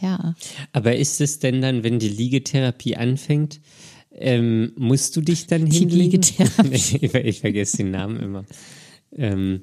[0.00, 0.34] Ja.
[0.72, 3.60] Aber ist es denn dann, wenn die Liegetherapie anfängt,
[4.14, 6.22] ähm, musst du dich dann Die hinlegen?
[6.22, 7.06] Liegetherapie.
[7.28, 8.44] ich, vergesse den Namen immer.
[9.16, 9.62] Ähm,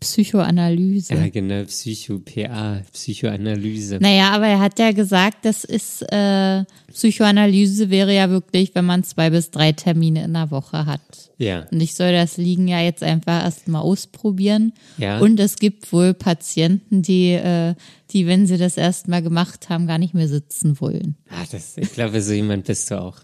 [0.00, 1.14] Psychoanalyse.
[1.14, 3.98] ja, genau, Psycho-PA, Psychoanalyse.
[4.00, 9.04] Naja, aber er hat ja gesagt, das ist äh, Psychoanalyse wäre ja wirklich, wenn man
[9.04, 11.00] zwei bis drei Termine in der Woche hat.
[11.38, 14.72] Ja, Und ich soll das Liegen ja jetzt einfach erstmal ausprobieren.
[14.98, 15.20] Ja.
[15.20, 17.74] Und es gibt wohl Patienten, die, äh,
[18.10, 21.16] die, wenn sie das erstmal gemacht haben, gar nicht mehr sitzen wollen.
[21.30, 23.16] ah, das, ich glaube, so jemand bist du auch.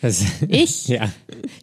[0.00, 0.86] Das, Ich?
[0.88, 1.12] ja,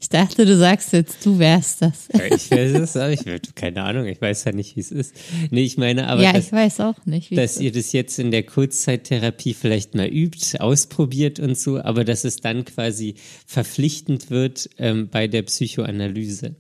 [0.02, 2.10] Ich dachte, du sagst jetzt, du wärst das.
[2.10, 3.08] ich weiß es auch.
[3.08, 5.16] Ich keine Ahnung, ich weiß ja nicht, wie es ist.
[5.52, 8.32] Nee, ich meine aber, ja, dass, ich weiß auch nicht, dass ihr das jetzt in
[8.32, 14.70] der Kurzzeittherapie vielleicht mal übt, ausprobiert und so, aber dass es dann quasi verpflichtend wird
[14.78, 16.56] ähm, bei der Psychoanalyse.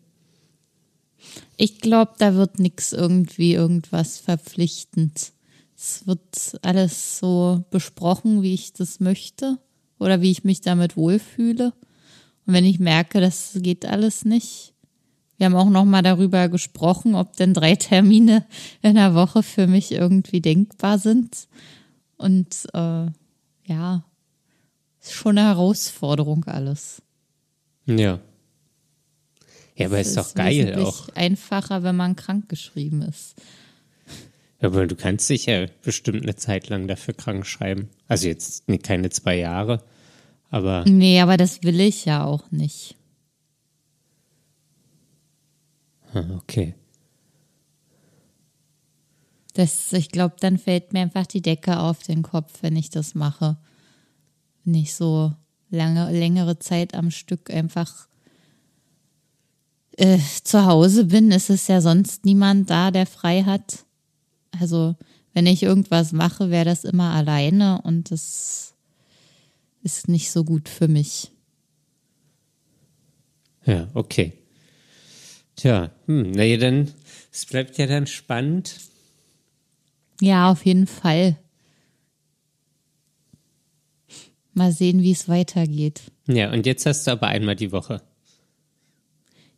[1.57, 5.33] Ich glaube, da wird nichts irgendwie irgendwas verpflichtend.
[5.77, 9.57] Es wird alles so besprochen, wie ich das möchte
[9.99, 11.73] oder wie ich mich damit wohlfühle.
[12.45, 14.73] Und wenn ich merke, das geht alles nicht.
[15.37, 18.45] Wir haben auch noch mal darüber gesprochen, ob denn drei Termine
[18.81, 21.47] in der Woche für mich irgendwie denkbar sind.
[22.17, 23.07] Und äh,
[23.65, 24.05] ja,
[25.01, 27.01] ist schon eine Herausforderung alles.
[27.85, 28.19] Ja.
[29.75, 31.09] Ja, aber Es ist doch geil auch.
[31.09, 33.35] einfacher, wenn man krankgeschrieben ist.
[34.65, 37.89] Aber du kannst dich ja bestimmt eine Zeit lang dafür krank schreiben.
[38.07, 39.83] Also jetzt nee, keine zwei Jahre,
[40.49, 42.95] aber Nee, aber das will ich ja auch nicht.
[46.13, 46.73] ah, okay.
[49.53, 53.15] Das, ich glaube, dann fällt mir einfach die Decke auf den Kopf, wenn ich das
[53.15, 53.57] mache.
[54.63, 55.31] Wenn ich so
[55.69, 58.09] lange, längere Zeit am Stück einfach
[59.97, 63.85] äh, zu Hause bin, ist es ja sonst niemand da, der frei hat.
[64.59, 64.95] Also,
[65.33, 68.73] wenn ich irgendwas mache, wäre das immer alleine und das
[69.83, 71.31] ist nicht so gut für mich.
[73.65, 74.33] Ja, okay.
[75.55, 76.91] Tja, hm, naja, dann,
[77.31, 78.77] es bleibt ja dann spannend.
[80.21, 81.37] Ja, auf jeden Fall.
[84.53, 86.01] Mal sehen, wie es weitergeht.
[86.27, 88.01] Ja, und jetzt hast du aber einmal die Woche.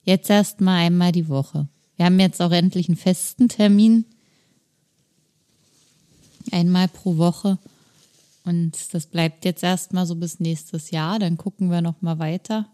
[0.03, 1.67] Jetzt erst mal einmal die Woche.
[1.95, 4.05] Wir haben jetzt auch endlich einen festen Termin.
[6.51, 7.57] Einmal pro Woche.
[8.43, 11.19] Und das bleibt jetzt erstmal so bis nächstes Jahr.
[11.19, 12.69] Dann gucken wir noch mal weiter,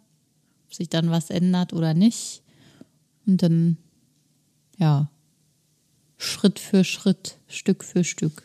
[0.66, 2.42] ob sich dann was ändert oder nicht.
[3.26, 3.78] Und dann,
[4.78, 5.10] ja,
[6.18, 8.44] Schritt für Schritt, Stück für Stück.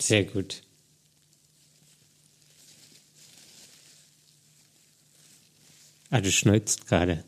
[0.00, 0.62] Sehr gut.
[6.10, 7.24] Ah, du schneuzt gerade.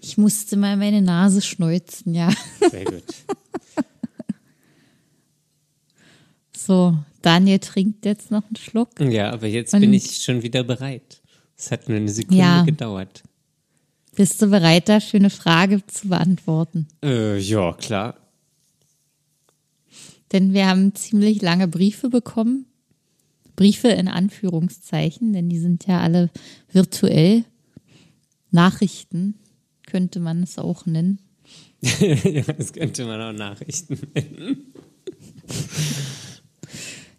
[0.00, 2.30] Ich musste mal meine Nase schneuzen, ja.
[2.70, 3.04] Sehr gut.
[6.64, 9.00] so, Daniel trinkt jetzt noch einen Schluck.
[9.00, 11.22] Ja, aber jetzt Und bin ich schon wieder bereit.
[11.56, 12.62] Es hat nur eine Sekunde ja.
[12.62, 13.22] gedauert.
[14.14, 16.86] Bist du bereit, da eine Frage zu beantworten?
[17.02, 18.16] Äh, ja, klar.
[20.32, 22.66] Denn wir haben ziemlich lange Briefe bekommen.
[23.56, 26.30] Briefe in Anführungszeichen, denn die sind ja alle
[26.72, 27.44] virtuell.
[28.50, 29.34] Nachrichten
[29.86, 31.20] könnte man es auch nennen.
[31.82, 34.72] ja, das könnte man auch Nachrichten nennen.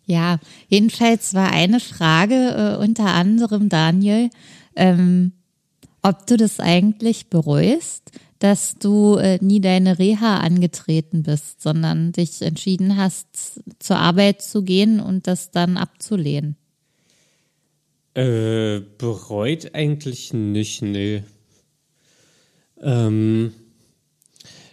[0.06, 4.30] Ja, jedenfalls war eine Frage äh, unter anderem, Daniel,
[4.76, 5.34] ähm,
[6.02, 12.42] ob du das eigentlich bereust, dass du äh, nie deine Reha angetreten bist, sondern dich
[12.42, 16.56] entschieden hast, zur Arbeit zu gehen und das dann abzulehnen.
[18.14, 21.24] Äh, bereut eigentlich nicht, nee.
[22.82, 23.54] Ähm,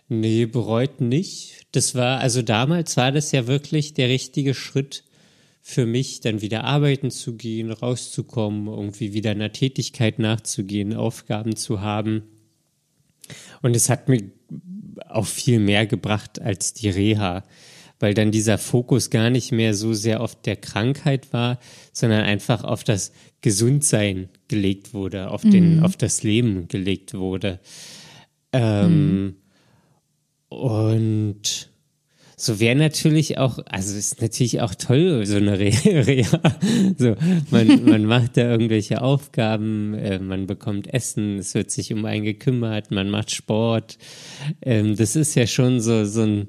[0.09, 1.67] nee, bereut nicht.
[1.73, 5.03] Das war, also damals war das ja wirklich der richtige Schritt
[5.65, 11.81] für mich, dann wieder arbeiten zu gehen, rauszukommen, irgendwie wieder einer Tätigkeit nachzugehen, Aufgaben zu
[11.81, 12.25] haben.
[13.63, 14.23] Und es hat mir
[15.09, 17.45] auch viel mehr gebracht als die Reha,
[18.01, 21.61] weil dann dieser Fokus gar nicht mehr so sehr auf der Krankheit war,
[21.93, 25.83] sondern einfach auf das Gesundsein gelegt wurde, auf den, mhm.
[25.85, 27.61] auf das Leben gelegt wurde.
[28.53, 29.37] Ähm, mhm.
[30.49, 31.72] Und
[32.43, 36.41] so wäre natürlich auch, also ist natürlich auch toll, so eine Reha.
[36.99, 37.15] So,
[37.53, 42.25] man, man macht da irgendwelche Aufgaben, äh, man bekommt Essen, es wird sich um einen
[42.25, 43.97] gekümmert, man macht Sport.
[44.61, 46.49] Ähm, das ist ja schon so, so, ein,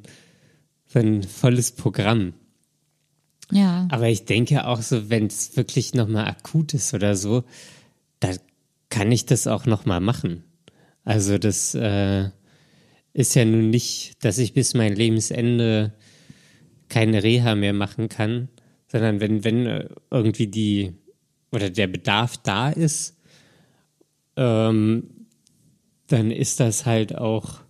[0.88, 2.34] so ein volles Programm.
[3.52, 3.88] Ja.
[3.92, 7.44] Aber ich denke auch so, wenn es wirklich nochmal akut ist oder so,
[8.20, 8.30] da
[8.90, 10.44] kann ich das auch nochmal machen.
[11.04, 12.32] Also das, äh,
[13.14, 15.94] ist ja nun nicht, dass ich bis mein Lebensende
[16.90, 18.50] keine Reha mehr machen kann,
[18.88, 20.94] sondern wenn, wenn äh, irgendwie die
[21.52, 23.18] oder der Bedarf da ist,
[24.36, 25.10] ähm,
[26.08, 27.62] dann ist das halt auch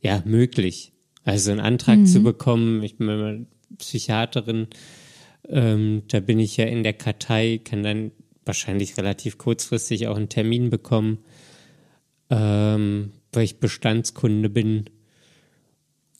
[0.00, 0.92] ja möglich.
[1.24, 2.06] Also einen Antrag mhm.
[2.06, 3.46] zu bekommen, ich bin meine
[3.78, 4.68] Psychiaterin,
[5.48, 8.12] ähm, da bin ich ja in der Kartei, kann dann
[8.44, 11.18] wahrscheinlich relativ kurzfristig auch einen Termin bekommen.
[12.30, 14.84] Ähm, weil ich Bestandskunde bin.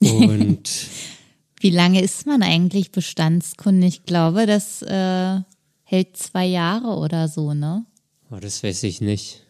[0.01, 0.71] Und
[1.61, 3.87] wie lange ist man eigentlich Bestandskunde?
[3.87, 5.41] Ich glaube, das äh,
[5.83, 7.87] hält zwei Jahre oder so, ne?
[8.31, 9.43] Oh, das weiß ich nicht.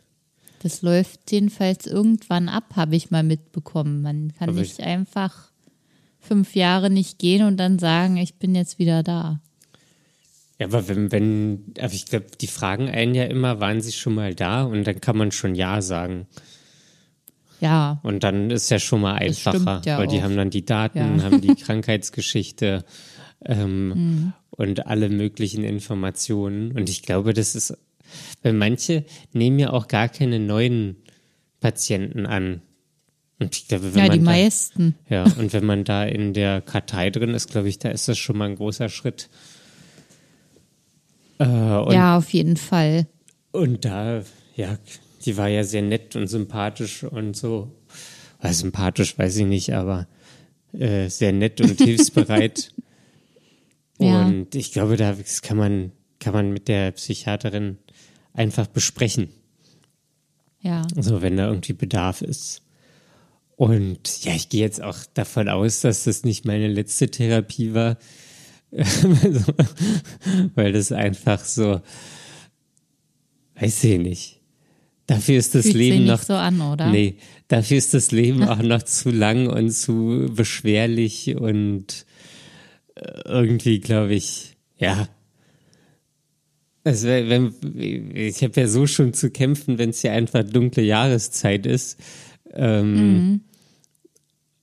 [0.60, 4.02] Das läuft jedenfalls irgendwann ab, habe ich mal mitbekommen.
[4.02, 5.52] Man kann aber nicht einfach
[6.20, 9.40] fünf Jahre nicht gehen und dann sagen, ich bin jetzt wieder da.
[10.58, 14.14] Ja, aber wenn, wenn, aber ich glaube, die fragen einen ja immer, waren sie schon
[14.14, 14.64] mal da?
[14.64, 16.26] Und dann kann man schon Ja sagen.
[17.64, 17.98] Ja.
[18.02, 20.10] Und dann ist ja schon mal einfacher, ja weil auch.
[20.10, 21.24] die haben dann die Daten, ja.
[21.24, 22.84] haben die Krankheitsgeschichte
[23.42, 24.32] ähm, mhm.
[24.50, 26.72] und alle möglichen Informationen.
[26.72, 27.74] Und ich glaube, das ist,
[28.42, 30.96] weil manche nehmen ja auch gar keine neuen
[31.60, 32.60] Patienten an.
[33.40, 34.94] Und ich glaube, wenn ja, man die da, meisten.
[35.08, 38.18] Ja, und wenn man da in der Kartei drin ist, glaube ich, da ist das
[38.18, 39.30] schon mal ein großer Schritt.
[41.40, 43.06] Äh, ja, auf jeden Fall.
[43.52, 44.22] Und da,
[44.54, 44.76] ja,
[45.24, 47.72] die war ja sehr nett und sympathisch und so.
[48.38, 50.06] Also sympathisch weiß ich nicht, aber
[50.72, 52.72] äh, sehr nett und hilfsbereit.
[53.98, 54.26] ja.
[54.26, 57.78] Und ich glaube, da kann man, kann man mit der Psychiaterin
[58.32, 59.30] einfach besprechen.
[60.60, 60.86] Ja.
[60.96, 62.62] So, wenn da irgendwie Bedarf ist.
[63.56, 67.98] Und ja, ich gehe jetzt auch davon aus, dass das nicht meine letzte Therapie war.
[70.54, 71.80] weil das einfach so,
[73.54, 74.40] weiß ich nicht.
[75.06, 76.88] Dafür ist das Fühlt Leben noch so an, oder?
[76.88, 77.16] Nee,
[77.48, 82.06] dafür ist das Leben auch noch zu lang und zu beschwerlich und
[82.94, 85.08] äh, irgendwie glaube ich, ja.
[86.84, 87.54] Also wenn,
[88.14, 91.98] ich habe ja so schon zu kämpfen, wenn es ja einfach dunkle Jahreszeit ist.
[92.52, 93.40] Ähm, mhm.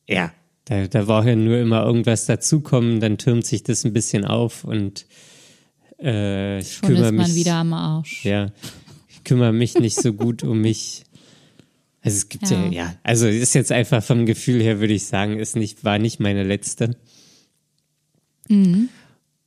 [0.07, 0.31] Ja,
[0.65, 4.63] da, da braucht ja nur immer irgendwas dazukommen, dann türmt sich das ein bisschen auf
[4.63, 5.05] und
[5.99, 8.23] äh, ich schon kümmere ist man mich, wieder am Arsch.
[8.23, 8.51] Ja,
[9.21, 11.03] ich kümmere mich nicht so gut um mich.
[12.01, 12.65] Also es gibt ja.
[12.65, 15.99] ja, ja, also ist jetzt einfach vom Gefühl her, würde ich sagen, ist nicht, war
[15.99, 16.97] nicht meine letzte.
[18.49, 18.89] Mhm.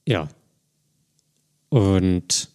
[0.06, 0.28] Ja.
[1.68, 2.48] Und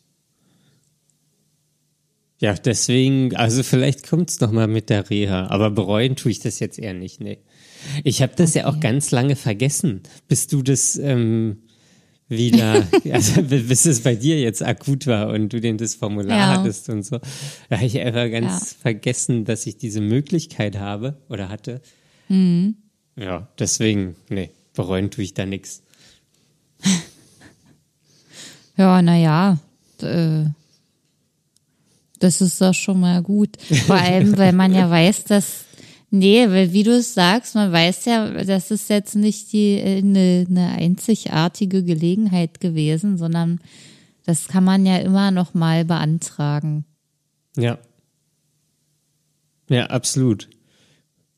[2.39, 6.59] ja, deswegen, also vielleicht kommt es nochmal mit der Reha, aber bereuen tue ich das
[6.59, 7.39] jetzt eher nicht, nee.
[8.05, 8.59] Ich habe das okay.
[8.59, 11.63] ja auch ganz lange vergessen, bis du das ähm,
[12.29, 16.57] wieder, also bis es bei dir jetzt akut war und du den das Formular ja.
[16.57, 17.19] hattest und so.
[17.69, 18.77] Da habe ich einfach ganz ja.
[18.81, 21.81] vergessen, dass ich diese Möglichkeit habe oder hatte.
[22.29, 22.75] Mhm.
[23.15, 25.83] Ja, deswegen, nee, bereuen tue ich da nichts.
[28.77, 29.59] Ja, naja,
[30.01, 30.45] äh,
[32.19, 33.61] das ist doch schon mal gut.
[33.87, 35.65] Vor allem, weil man ja weiß, dass
[36.11, 40.45] Nee, weil wie du es sagst, man weiß ja, das ist jetzt nicht die eine,
[40.49, 43.59] eine einzigartige Gelegenheit gewesen, sondern
[44.25, 46.85] das kann man ja immer noch mal beantragen.
[47.55, 47.77] Ja.
[49.69, 50.49] Ja, absolut.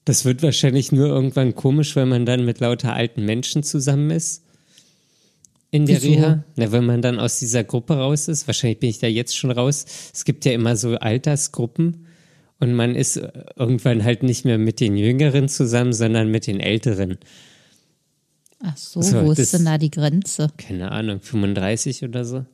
[0.06, 4.44] Das wird wahrscheinlich nur irgendwann komisch, wenn man dann mit lauter alten Menschen zusammen ist.
[5.70, 6.14] In der Wieso?
[6.14, 6.44] Reha.
[6.56, 8.48] Na, wenn man dann aus dieser Gruppe raus ist.
[8.48, 9.86] Wahrscheinlich bin ich da jetzt schon raus.
[10.14, 12.08] Es gibt ja immer so Altersgruppen
[12.62, 13.20] und man ist
[13.56, 17.18] irgendwann halt nicht mehr mit den Jüngeren zusammen, sondern mit den Älteren.
[18.64, 20.50] Ach so, so wo ist denn da die Grenze?
[20.58, 22.46] Keine Ahnung, 35 oder so.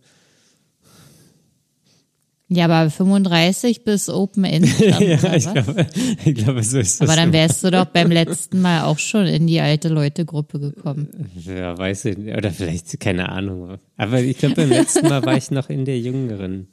[2.49, 4.79] Ja, aber 35 bis Open End.
[4.79, 5.85] ja, ich glaube,
[6.23, 7.09] ich glaube, so ist das.
[7.09, 11.29] Aber dann wärst du doch beim letzten Mal auch schon in die alte Leute-Gruppe gekommen.
[11.43, 12.37] Ja, weiß ich nicht.
[12.37, 13.77] Oder vielleicht, keine Ahnung.
[13.97, 16.69] Aber ich glaube, beim letzten Mal war ich noch in der Jüngeren.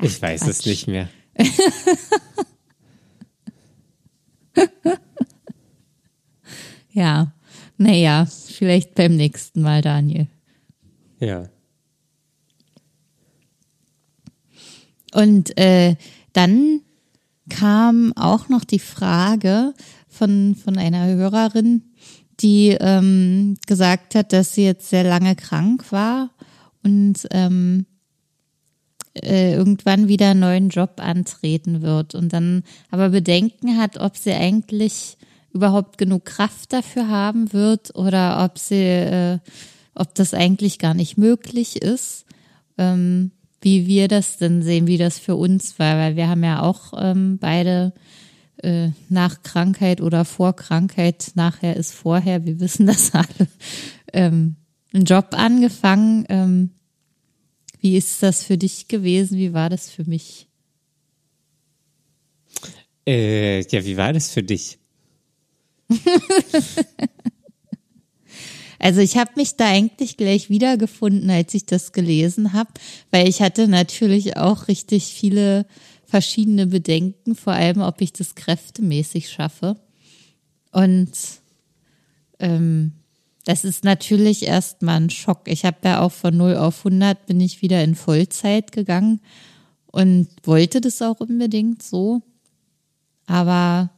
[0.00, 0.50] Ich Ach, weiß Quatsch.
[0.50, 1.10] es nicht mehr.
[6.92, 7.32] ja,
[7.76, 10.28] naja, vielleicht beim nächsten Mal, Daniel.
[11.18, 11.48] Ja.
[15.14, 15.96] Und äh,
[16.32, 16.80] dann
[17.48, 19.74] kam auch noch die Frage
[20.08, 21.82] von, von einer Hörerin,
[22.40, 26.30] die ähm, gesagt hat, dass sie jetzt sehr lange krank war
[26.82, 27.86] und ähm,
[29.14, 34.32] äh, irgendwann wieder einen neuen Job antreten wird und dann aber Bedenken hat, ob sie
[34.32, 35.16] eigentlich
[35.52, 39.38] überhaupt genug Kraft dafür haben wird oder ob sie, äh,
[39.94, 42.24] ob das eigentlich gar nicht möglich ist.
[42.78, 46.62] Ähm, wie wir das denn sehen, wie das für uns war, weil wir haben ja
[46.62, 47.92] auch ähm, beide
[48.56, 53.48] äh, nach Krankheit oder vor Krankheit, nachher ist vorher, wir wissen das alle,
[54.12, 54.56] ähm,
[54.92, 56.70] einen Job angefangen, ähm,
[57.82, 59.36] wie ist das für dich gewesen?
[59.36, 60.46] Wie war das für mich?
[63.06, 64.78] Äh, ja, wie war das für dich?
[68.78, 72.70] also ich habe mich da eigentlich gleich wiedergefunden, als ich das gelesen habe,
[73.10, 75.66] weil ich hatte natürlich auch richtig viele
[76.04, 79.76] verschiedene Bedenken, vor allem ob ich das kräftemäßig schaffe.
[80.70, 81.10] Und
[82.38, 82.92] ähm,
[83.44, 85.42] das ist natürlich erstmal ein Schock.
[85.46, 89.20] Ich habe ja auch von 0 auf 100 bin ich wieder in Vollzeit gegangen
[89.86, 92.22] und wollte das auch unbedingt so.
[93.26, 93.90] Aber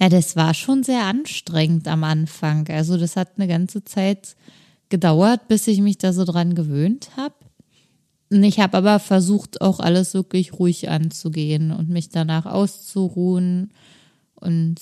[0.00, 2.68] ja, das war schon sehr anstrengend am Anfang.
[2.68, 4.36] Also das hat eine ganze Zeit
[4.88, 7.34] gedauert, bis ich mich da so dran gewöhnt habe.
[8.30, 13.72] Und ich habe aber versucht, auch alles wirklich ruhig anzugehen und mich danach auszuruhen
[14.34, 14.76] und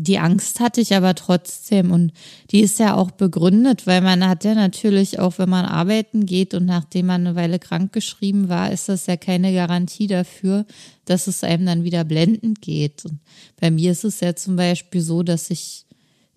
[0.00, 2.12] die Angst hatte ich aber trotzdem und
[2.52, 6.54] die ist ja auch begründet, weil man hat ja natürlich auch, wenn man arbeiten geht
[6.54, 10.66] und nachdem man eine Weile krankgeschrieben war, ist das ja keine Garantie dafür,
[11.04, 13.04] dass es einem dann wieder blendend geht.
[13.06, 13.18] Und
[13.60, 15.84] bei mir ist es ja zum Beispiel so, dass ich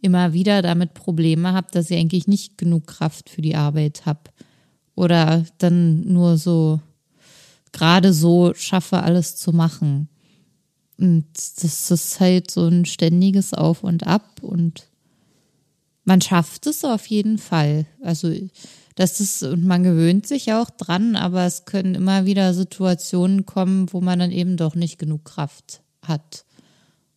[0.01, 4.21] immer wieder damit Probleme habe, dass ich eigentlich nicht genug Kraft für die Arbeit habe
[4.95, 6.79] oder dann nur so
[7.73, 10.09] gerade so schaffe, alles zu machen.
[11.01, 14.87] Und das ist halt so ein ständiges Auf und Ab und
[16.03, 17.87] man schafft es auf jeden Fall.
[18.03, 18.31] Also
[18.95, 23.91] das ist, und man gewöhnt sich auch dran, aber es können immer wieder Situationen kommen,
[23.91, 26.45] wo man dann eben doch nicht genug Kraft hat.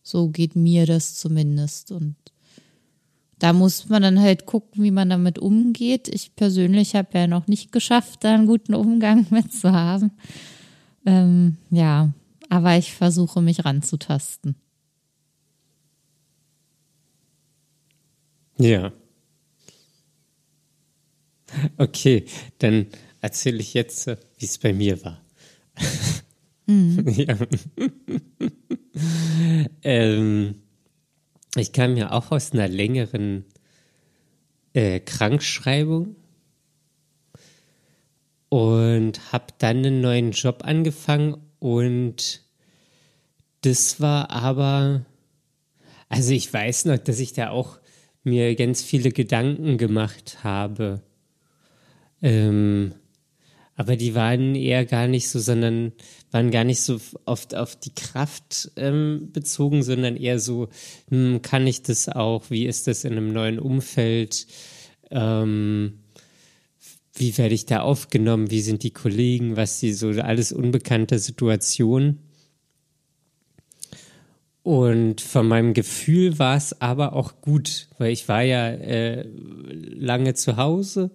[0.01, 1.91] So geht mir das zumindest.
[1.91, 2.15] Und
[3.37, 6.07] da muss man dann halt gucken, wie man damit umgeht.
[6.07, 10.11] Ich persönlich habe ja noch nicht geschafft, da einen guten Umgang mit zu haben.
[11.05, 12.13] Ähm, ja,
[12.49, 14.55] aber ich versuche mich ranzutasten.
[18.57, 18.93] Ja.
[21.77, 22.25] Okay,
[22.59, 22.87] dann,
[23.21, 25.21] erzähle ich jetzt, wie es bei mir war.
[26.67, 27.07] Mhm.
[27.09, 27.35] ja.
[29.83, 30.61] ähm,
[31.55, 33.45] ich kam ja auch aus einer längeren
[34.73, 36.15] äh, Krankschreibung
[38.49, 42.41] und habe dann einen neuen Job angefangen und
[43.61, 45.05] das war aber,
[46.09, 47.79] also ich weiß noch, dass ich da auch
[48.23, 51.01] mir ganz viele Gedanken gemacht habe.
[52.21, 52.93] Ähm,
[53.75, 55.91] aber die waren eher gar nicht so, sondern
[56.31, 60.69] waren gar nicht so oft auf die Kraft ähm, bezogen, sondern eher so,
[61.09, 62.49] hm, kann ich das auch?
[62.49, 64.47] Wie ist das in einem neuen Umfeld?
[65.11, 65.99] Ähm,
[67.15, 68.51] wie werde ich da aufgenommen?
[68.51, 69.57] Wie sind die Kollegen?
[69.57, 72.19] Was die so alles unbekannte Situationen?
[74.63, 80.33] Und von meinem Gefühl war es aber auch gut, weil ich war ja äh, lange
[80.33, 81.11] zu Hause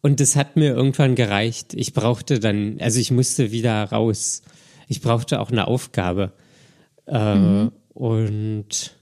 [0.00, 1.74] und das hat mir irgendwann gereicht.
[1.74, 4.42] Ich brauchte dann, also ich musste wieder raus.
[4.86, 6.32] Ich brauchte auch eine Aufgabe.
[7.06, 7.72] Äh, mhm.
[7.94, 8.96] Und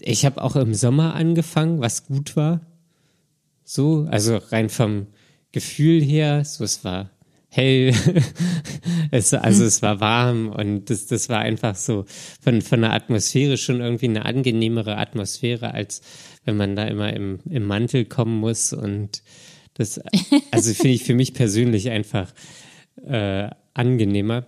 [0.00, 2.60] ich habe auch im Sommer angefangen, was gut war.
[3.64, 5.06] So, also rein vom
[5.52, 7.10] Gefühl her, so es war
[7.48, 7.94] hell,
[9.10, 12.04] es, also es war warm und das, das war einfach so
[12.40, 16.02] von, von der Atmosphäre schon irgendwie eine angenehmere Atmosphäre als
[16.44, 18.72] wenn man da immer im, im Mantel kommen muss.
[18.72, 19.22] Und
[19.74, 20.00] das,
[20.50, 22.32] also finde ich für mich persönlich einfach
[23.04, 24.46] äh, angenehmer.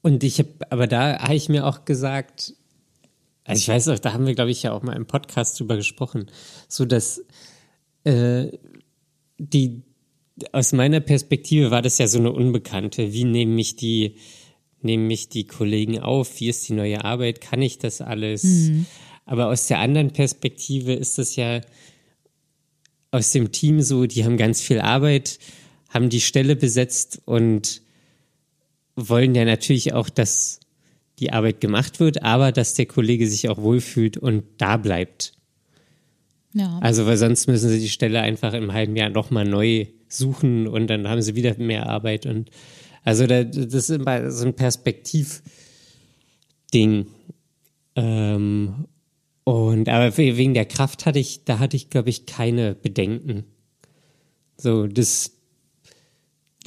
[0.00, 2.54] Und ich habe, aber da habe ich mir auch gesagt,
[3.48, 5.76] also ich weiß auch, da haben wir, glaube ich, ja auch mal im Podcast drüber
[5.76, 6.26] gesprochen,
[6.68, 7.24] so dass
[8.04, 8.48] äh,
[9.38, 9.82] die,
[10.52, 13.14] aus meiner Perspektive war das ja so eine Unbekannte.
[13.14, 14.16] Wie nehmen mich die,
[14.82, 16.38] nehmen mich die Kollegen auf?
[16.40, 17.40] Wie ist die neue Arbeit?
[17.40, 18.44] Kann ich das alles?
[18.44, 18.84] Mhm.
[19.24, 21.62] Aber aus der anderen Perspektive ist das ja
[23.10, 25.38] aus dem Team so, die haben ganz viel Arbeit,
[25.88, 27.80] haben die Stelle besetzt und
[28.94, 30.57] wollen ja natürlich auch, dass
[31.18, 35.32] die Arbeit gemacht wird, aber dass der Kollege sich auch wohlfühlt und da bleibt.
[36.54, 36.78] Ja.
[36.80, 40.88] Also, weil sonst müssen sie die Stelle einfach im halben Jahr nochmal neu suchen und
[40.88, 42.50] dann haben sie wieder mehr Arbeit und
[43.04, 47.06] also das ist immer so ein Perspektivding.
[47.96, 48.86] Ähm,
[49.44, 53.44] und aber wegen der Kraft hatte ich, da hatte ich, glaube ich, keine Bedenken.
[54.58, 55.37] So, das.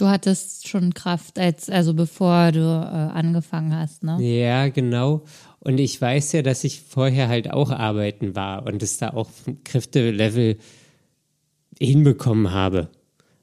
[0.01, 4.17] Du hattest schon Kraft, als, also bevor du äh, angefangen hast, ne?
[4.19, 5.25] Ja, genau.
[5.59, 9.29] Und ich weiß ja, dass ich vorher halt auch arbeiten war und es da auch
[9.63, 10.57] Kräftelevel
[11.79, 12.89] hinbekommen habe.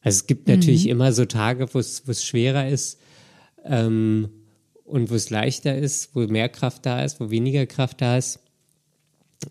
[0.01, 0.91] Also es gibt natürlich mhm.
[0.91, 2.99] immer so Tage, wo es schwerer ist
[3.65, 4.29] ähm,
[4.83, 8.41] und wo es leichter ist, wo mehr Kraft da ist, wo weniger Kraft da ist.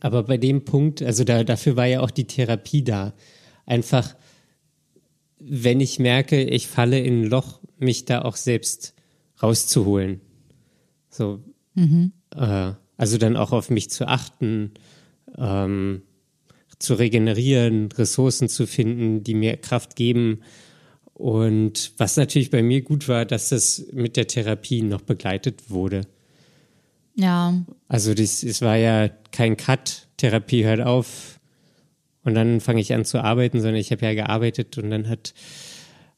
[0.02, 3.14] Aber bei dem Punkt, also da, dafür war ja auch die Therapie da.
[3.66, 4.14] Einfach,
[5.40, 8.94] wenn ich merke, ich falle in ein Loch, mich da auch selbst
[9.42, 10.22] rauszuholen.
[11.10, 11.44] So,
[11.76, 12.12] mhm.
[12.36, 14.72] äh, also dann auch auf mich zu achten,
[15.38, 16.02] ähm,
[16.80, 20.42] zu regenerieren, Ressourcen zu finden, die mir Kraft geben.
[21.14, 26.02] Und was natürlich bei mir gut war, dass das mit der Therapie noch begleitet wurde.
[27.16, 27.66] Ja.
[27.88, 31.37] Also das, es war ja kein Cut, Therapie hört auf
[32.28, 35.34] und dann fange ich an zu arbeiten, sondern ich habe ja gearbeitet und dann hat,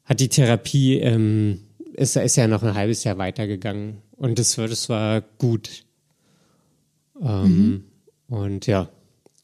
[0.04, 1.60] hat die Therapie, ähm,
[1.92, 5.84] ist, ist ja noch ein halbes Jahr weitergegangen und das war, das war gut.
[7.22, 7.84] Ähm, mhm.
[8.26, 8.90] Und ja,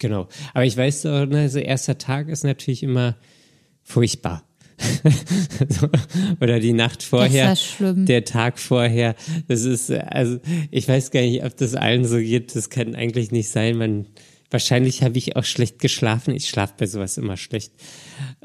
[0.00, 0.26] genau.
[0.54, 3.16] Aber ich weiß, so, also erster Tag ist natürlich immer
[3.84, 4.42] furchtbar.
[6.40, 9.14] Oder die Nacht vorher, der Tag vorher.
[9.46, 10.40] Das ist, also
[10.72, 12.56] ich weiß gar nicht, ob das allen so geht.
[12.56, 13.78] Das kann eigentlich nicht sein.
[13.78, 14.06] Man,
[14.50, 16.34] wahrscheinlich habe ich auch schlecht geschlafen.
[16.34, 17.72] Ich schlafe bei sowas immer schlecht.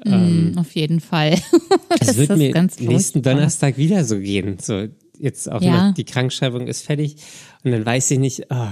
[0.03, 1.37] Mm, ähm, auf jeden Fall.
[1.99, 4.57] Es wird mir nächsten Donnerstag wieder so gehen.
[4.59, 4.87] So
[5.19, 5.89] jetzt auch ja.
[5.89, 7.17] noch, die Krankschreibung ist fertig
[7.63, 8.45] und dann weiß ich nicht.
[8.49, 8.69] Oh,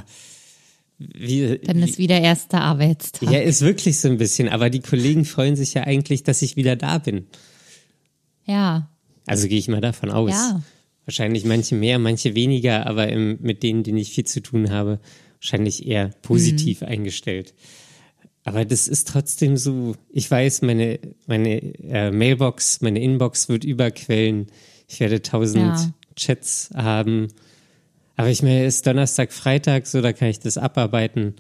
[1.00, 3.32] wie, Dann ist wieder erster Arbeitstag.
[3.32, 4.50] Ja, ist wirklich so ein bisschen.
[4.50, 7.28] Aber die Kollegen freuen sich ja eigentlich, dass ich wieder da bin.
[8.46, 8.90] Ja.
[9.26, 10.32] Also gehe ich mal davon aus.
[10.32, 10.62] Ja.
[11.06, 15.00] Wahrscheinlich manche mehr, manche weniger, aber im, mit denen, denen ich viel zu tun habe,
[15.40, 16.88] wahrscheinlich eher positiv mhm.
[16.88, 17.54] eingestellt.
[18.44, 24.48] Aber das ist trotzdem so, ich weiß, meine, meine äh, Mailbox, meine Inbox wird überquellen.
[24.88, 25.94] Ich werde tausend ja.
[26.16, 27.28] Chats haben.
[28.16, 31.36] Aber ich meine, es ist Donnerstag, Freitag, so, da kann ich das abarbeiten.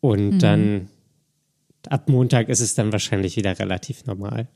[0.00, 0.38] Und mhm.
[0.40, 0.88] dann
[1.88, 4.48] ab Montag ist es dann wahrscheinlich wieder relativ normal.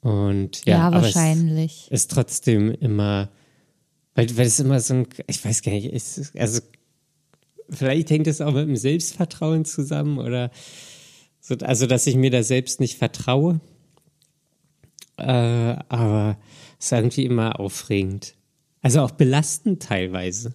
[0.00, 1.90] Und ja, ja wahrscheinlich.
[1.90, 3.28] ist trotzdem immer,
[4.16, 6.60] weil, weil es immer so ein, ich weiß gar nicht, ist, also
[7.70, 10.50] vielleicht hängt es auch mit dem Selbstvertrauen zusammen oder
[11.48, 13.60] So, also, dass ich mir da selbst nicht vertraue.
[15.16, 16.38] Äh, aber
[16.80, 18.34] es ist irgendwie immer aufregend.
[18.82, 20.54] Also auch belastend teilweise.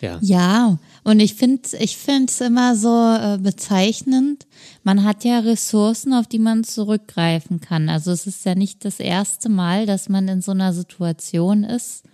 [0.00, 0.18] Ja.
[0.20, 4.46] ja, und ich finde ich es immer so äh, bezeichnend.
[4.82, 7.88] Man hat ja Ressourcen, auf die man zurückgreifen kann.
[7.88, 12.04] Also es ist ja nicht das erste Mal, dass man in so einer Situation ist.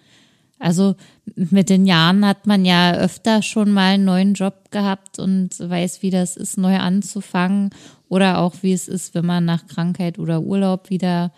[0.58, 0.94] Also
[1.34, 6.02] mit den Jahren hat man ja öfter schon mal einen neuen Job gehabt und weiß,
[6.02, 7.70] wie das ist, neu anzufangen
[8.08, 11.32] oder auch wie es ist, wenn man nach Krankheit oder Urlaub wieder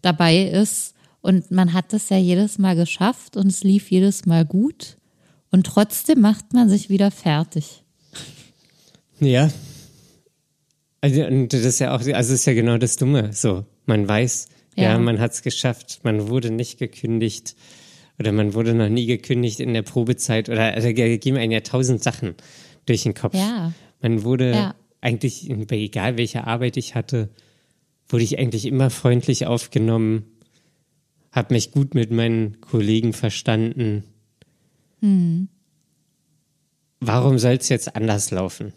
[0.00, 0.94] dabei ist.
[1.20, 4.96] Und man hat das ja jedes Mal geschafft und es lief jedes Mal gut.
[5.54, 7.84] Und trotzdem macht man sich wieder fertig.
[9.20, 9.52] Ja.
[11.00, 13.32] Also, und das ist ja auch, also das ist ja genau das Dumme.
[13.32, 17.54] So, man weiß, ja, ja man hat es geschafft, man wurde nicht gekündigt
[18.18, 21.60] oder man wurde noch nie gekündigt in der Probezeit oder also, da gehen einem ja
[21.60, 22.34] tausend Sachen
[22.86, 23.36] durch den Kopf.
[23.36, 23.72] Ja.
[24.02, 24.74] Man wurde ja.
[25.02, 27.28] eigentlich, egal welche Arbeit ich hatte,
[28.08, 30.24] wurde ich eigentlich immer freundlich aufgenommen,
[31.30, 34.02] habe mich gut mit meinen Kollegen verstanden
[35.04, 35.48] hm.
[37.00, 38.72] Warum soll es jetzt anders laufen?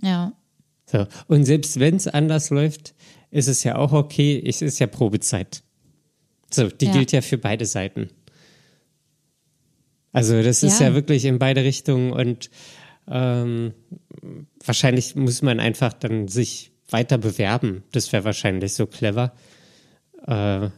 [0.00, 0.32] Ja.
[0.86, 1.06] So.
[1.26, 2.94] Und selbst wenn es anders läuft,
[3.30, 4.42] ist es ja auch okay.
[4.46, 5.62] Es ist ja Probezeit.
[6.50, 6.92] So, die ja.
[6.92, 8.08] gilt ja für beide Seiten.
[10.12, 12.48] Also das ist ja, ja wirklich in beide Richtungen und
[13.06, 13.74] ähm,
[14.64, 17.82] wahrscheinlich muss man einfach dann sich weiter bewerben.
[17.92, 19.34] Das wäre wahrscheinlich so clever.
[20.26, 20.70] Äh,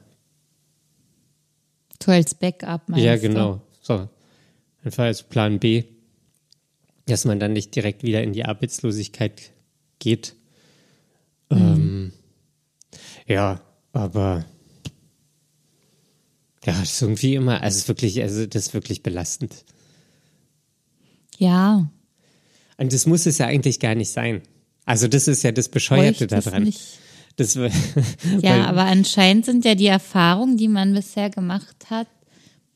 [2.02, 3.62] so als Backup meinst Ja, genau.
[3.80, 4.08] So.
[4.84, 5.84] Einfach als Plan B,
[7.06, 9.50] dass man dann nicht direkt wieder in die Arbeitslosigkeit
[9.98, 10.34] geht.
[11.50, 11.58] Mhm.
[11.58, 12.12] Ähm,
[13.26, 13.60] ja,
[13.92, 14.44] aber
[16.64, 19.64] ja, das ist irgendwie immer, also ist wirklich, also das ist wirklich belastend.
[21.38, 21.88] Ja.
[22.76, 24.42] Und das muss es ja eigentlich gar nicht sein.
[24.84, 26.64] Also das ist ja das Bescheuerte daran.
[26.64, 26.80] Nicht.
[27.36, 27.54] Das,
[28.40, 32.08] ja, aber anscheinend sind ja die Erfahrungen, die man bisher gemacht hat,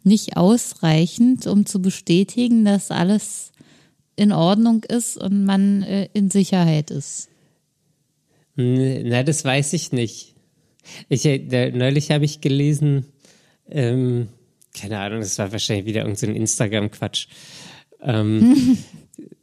[0.04, 3.52] nicht ausreichend, um zu bestätigen, dass alles
[4.16, 7.28] in Ordnung ist und man äh, in Sicherheit ist.
[8.56, 10.34] Na, das weiß ich nicht.
[11.08, 13.06] Ich, äh, neulich habe ich gelesen,
[13.70, 14.28] ähm,
[14.78, 17.28] keine Ahnung, das war wahrscheinlich wieder irgendein so Instagram-Quatsch.
[18.00, 18.78] Ähm,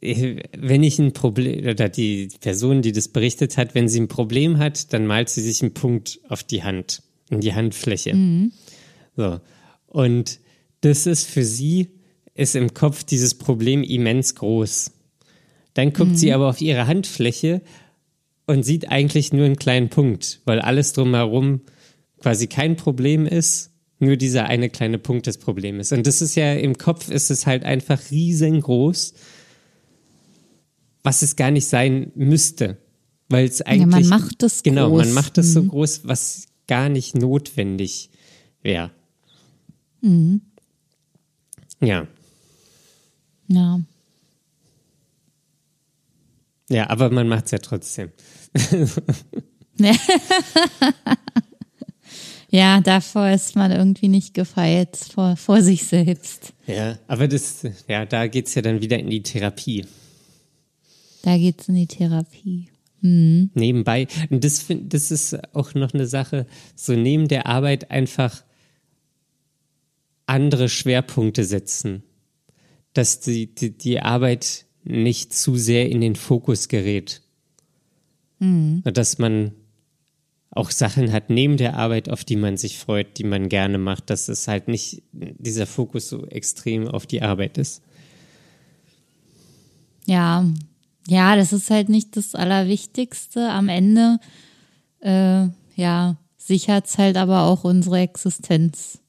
[0.00, 4.58] wenn ich ein Problem, oder die Person, die das berichtet hat, wenn sie ein Problem
[4.58, 8.14] hat, dann malt sie sich einen Punkt auf die Hand, in die Handfläche.
[8.14, 8.52] Mhm.
[9.16, 9.40] So.
[9.86, 10.40] Und
[10.80, 11.90] das ist für sie,
[12.34, 14.92] ist im Kopf dieses Problem immens groß.
[15.74, 16.16] Dann guckt mhm.
[16.16, 17.62] sie aber auf ihre Handfläche
[18.46, 21.60] und sieht eigentlich nur einen kleinen Punkt, weil alles drumherum
[22.20, 25.92] quasi kein Problem ist, nur dieser eine kleine Punkt das Problem ist.
[25.92, 29.14] Und das ist ja im Kopf ist es halt einfach riesengroß,
[31.02, 32.78] was es gar nicht sein müsste,
[33.28, 35.04] weil es eigentlich ja, man macht es genau groß.
[35.04, 35.52] man macht es mhm.
[35.52, 38.10] so groß, was gar nicht notwendig
[38.62, 38.90] wäre.
[40.00, 40.40] Mhm.
[41.80, 42.06] Ja.
[43.48, 43.80] Ja.
[46.68, 48.10] Ja, aber man macht es ja trotzdem.
[52.50, 56.52] ja, davor ist man irgendwie nicht gefeilt, vor, vor sich selbst.
[56.68, 59.84] Ja, aber das, ja, da geht es ja dann wieder in die Therapie.
[61.22, 62.68] Da geht es in die Therapie.
[63.00, 63.50] Mhm.
[63.54, 64.06] Nebenbei.
[64.30, 68.44] Und das, das ist auch noch eine Sache, so neben der Arbeit einfach
[70.30, 72.02] andere Schwerpunkte setzen,
[72.92, 77.22] dass die, die, die Arbeit nicht zu sehr in den Fokus gerät.
[78.38, 78.82] Mhm.
[78.84, 79.52] Dass man
[80.50, 84.10] auch Sachen hat neben der Arbeit, auf die man sich freut, die man gerne macht,
[84.10, 87.82] dass es halt nicht dieser Fokus so extrem auf die Arbeit ist.
[90.06, 90.44] Ja,
[91.06, 93.50] ja, das ist halt nicht das Allerwichtigste.
[93.50, 94.18] Am Ende,
[95.00, 98.99] äh, ja, sichert es halt aber auch unsere Existenz.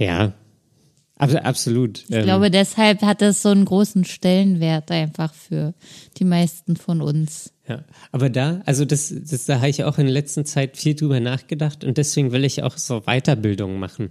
[0.00, 0.32] Ja,
[1.18, 2.04] absolut.
[2.08, 5.74] Ich ähm, glaube, deshalb hat es so einen großen Stellenwert einfach für
[6.16, 7.52] die meisten von uns.
[7.68, 10.94] Ja, aber da, also das, das da habe ich auch in der letzten Zeit viel
[10.94, 14.10] drüber nachgedacht und deswegen will ich auch so Weiterbildung machen.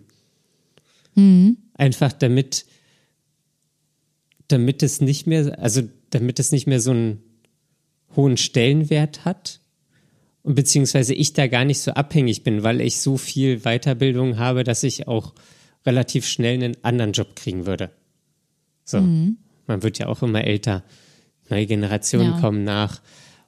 [1.16, 1.58] Mhm.
[1.74, 2.66] Einfach damit,
[4.48, 5.82] damit es nicht mehr, also
[6.12, 7.24] damit es nicht mehr so einen
[8.16, 9.60] hohen Stellenwert hat
[10.44, 14.64] und beziehungsweise ich da gar nicht so abhängig bin, weil ich so viel Weiterbildung habe,
[14.64, 15.34] dass ich auch
[15.86, 17.92] relativ schnell einen anderen Job kriegen würde.
[18.84, 19.38] So, mhm.
[19.68, 20.84] man wird ja auch immer älter.
[21.50, 22.40] Neue Generationen ja.
[22.40, 23.02] kommen nach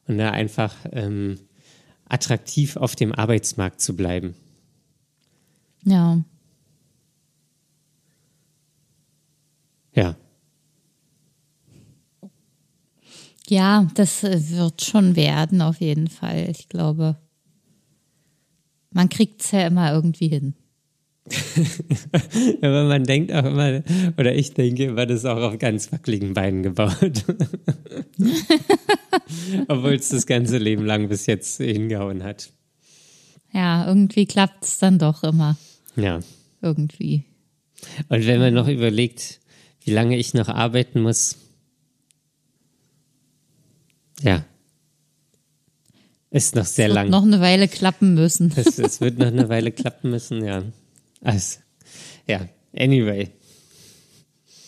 [0.08, 1.40] und da einfach ähm,
[2.06, 4.36] attraktiv auf dem Arbeitsmarkt zu bleiben.
[5.84, 6.24] Ja.
[9.94, 10.16] Ja.
[13.48, 16.50] Ja, das äh, wird schon werden, auf jeden Fall.
[16.50, 17.18] Ich glaube,
[18.92, 20.54] man kriegt es ja immer irgendwie hin.
[22.62, 23.84] Aber man denkt auch immer,
[24.18, 27.26] oder ich denke immer, das ist auch auf ganz wackeligen Beinen gebaut.
[29.68, 32.52] Obwohl es das ganze Leben lang bis jetzt hingehauen hat.
[33.54, 35.58] Ja, irgendwie klappt es dann doch immer.
[35.96, 36.22] Ja.
[36.62, 37.26] Irgendwie.
[38.10, 39.40] Und wenn man noch überlegt,
[39.84, 41.38] wie lange ich noch arbeiten muss,
[44.22, 44.46] ja,
[46.30, 47.10] ist noch sehr wird lang.
[47.10, 48.54] Noch eine Weile klappen müssen.
[48.56, 50.64] Es, es wird noch eine Weile klappen müssen, ja.
[51.22, 51.60] Also,
[52.28, 53.30] ja, anyway.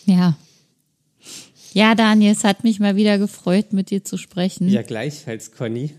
[0.06, 0.36] Ja.
[1.72, 4.68] Ja, Daniel, es hat mich mal wieder gefreut, mit dir zu sprechen.
[4.68, 5.90] Ja, gleichfalls, Conny.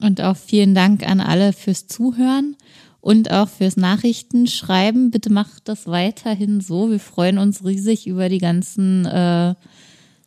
[0.00, 2.56] Und auch vielen Dank an alle fürs Zuhören
[3.02, 5.10] und auch fürs Nachrichtenschreiben.
[5.10, 6.90] Bitte macht das weiterhin so.
[6.90, 9.54] Wir freuen uns riesig über die ganzen äh,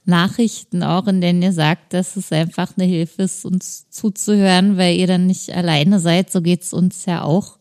[0.06, 4.98] Nachrichten auch, in denen ihr sagt, dass es einfach eine Hilfe ist, uns zuzuhören, weil
[4.98, 6.32] ihr dann nicht alleine seid.
[6.32, 7.58] So geht's uns ja auch.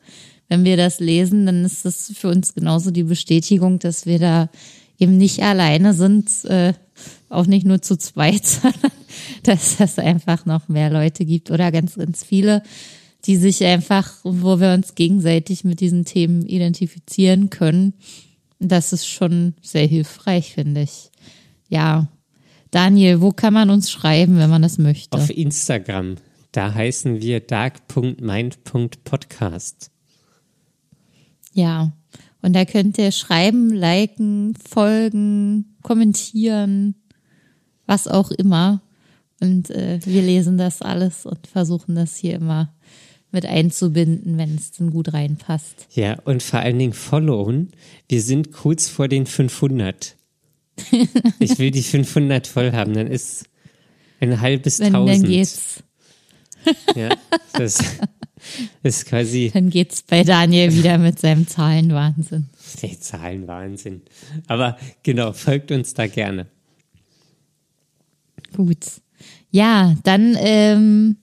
[0.49, 4.51] Wenn wir das lesen, dann ist das für uns genauso die Bestätigung, dass wir da
[4.99, 6.74] eben nicht alleine sind, äh,
[7.28, 8.92] auch nicht nur zu zweit, sondern
[9.42, 12.62] dass es einfach noch mehr Leute gibt oder ganz, ganz viele,
[13.24, 17.95] die sich einfach, wo wir uns gegenseitig mit diesen Themen identifizieren können.
[18.59, 21.11] Das ist schon sehr hilfreich, finde ich.
[21.68, 22.09] Ja,
[22.70, 25.16] Daniel, wo kann man uns schreiben, wenn man das möchte?
[25.16, 26.16] Auf Instagram.
[26.53, 29.90] Da heißen wir dark.mind.podcast.
[31.55, 31.92] Ja,
[32.42, 36.94] und da könnt ihr schreiben, liken, folgen, kommentieren,
[37.86, 38.82] was auch immer.
[39.40, 42.74] Und äh, wir lesen das alles und versuchen das hier immer
[43.30, 45.88] mit einzubinden, wenn es dann gut reinpasst.
[45.92, 47.70] Ja, und vor allen Dingen followen.
[48.09, 50.16] Wir sind kurz vor den 500.
[51.38, 53.46] ich will die 500 voll haben, dann ist
[54.20, 55.22] ein halbes Wenn, Tausend.
[55.24, 55.82] Dann geht's.
[56.94, 57.11] Ja,
[57.52, 57.78] das
[58.82, 59.51] ist quasi.
[59.53, 62.49] Dann geht's bei Daniel wieder mit seinem Zahlenwahnsinn.
[62.82, 64.03] Der Zahlenwahnsinn.
[64.47, 66.47] Aber genau, folgt uns da gerne.
[68.57, 68.84] Gut.
[69.51, 71.16] Ja, dann ähm,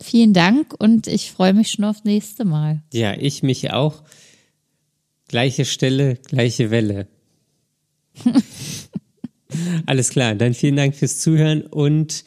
[0.00, 2.82] vielen Dank und ich freue mich schon aufs nächste Mal.
[2.92, 4.02] Ja, ich mich auch.
[5.28, 7.08] Gleiche Stelle, gleiche Welle.
[9.86, 12.24] Alles klar, dann vielen Dank fürs Zuhören und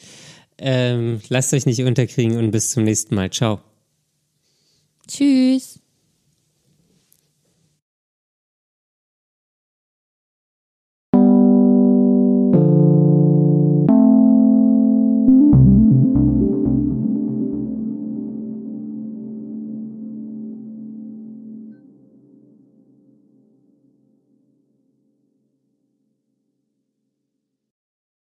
[0.58, 3.30] ähm, lasst euch nicht unterkriegen und bis zum nächsten Mal.
[3.30, 3.60] Ciao.
[5.08, 5.80] Tschüss.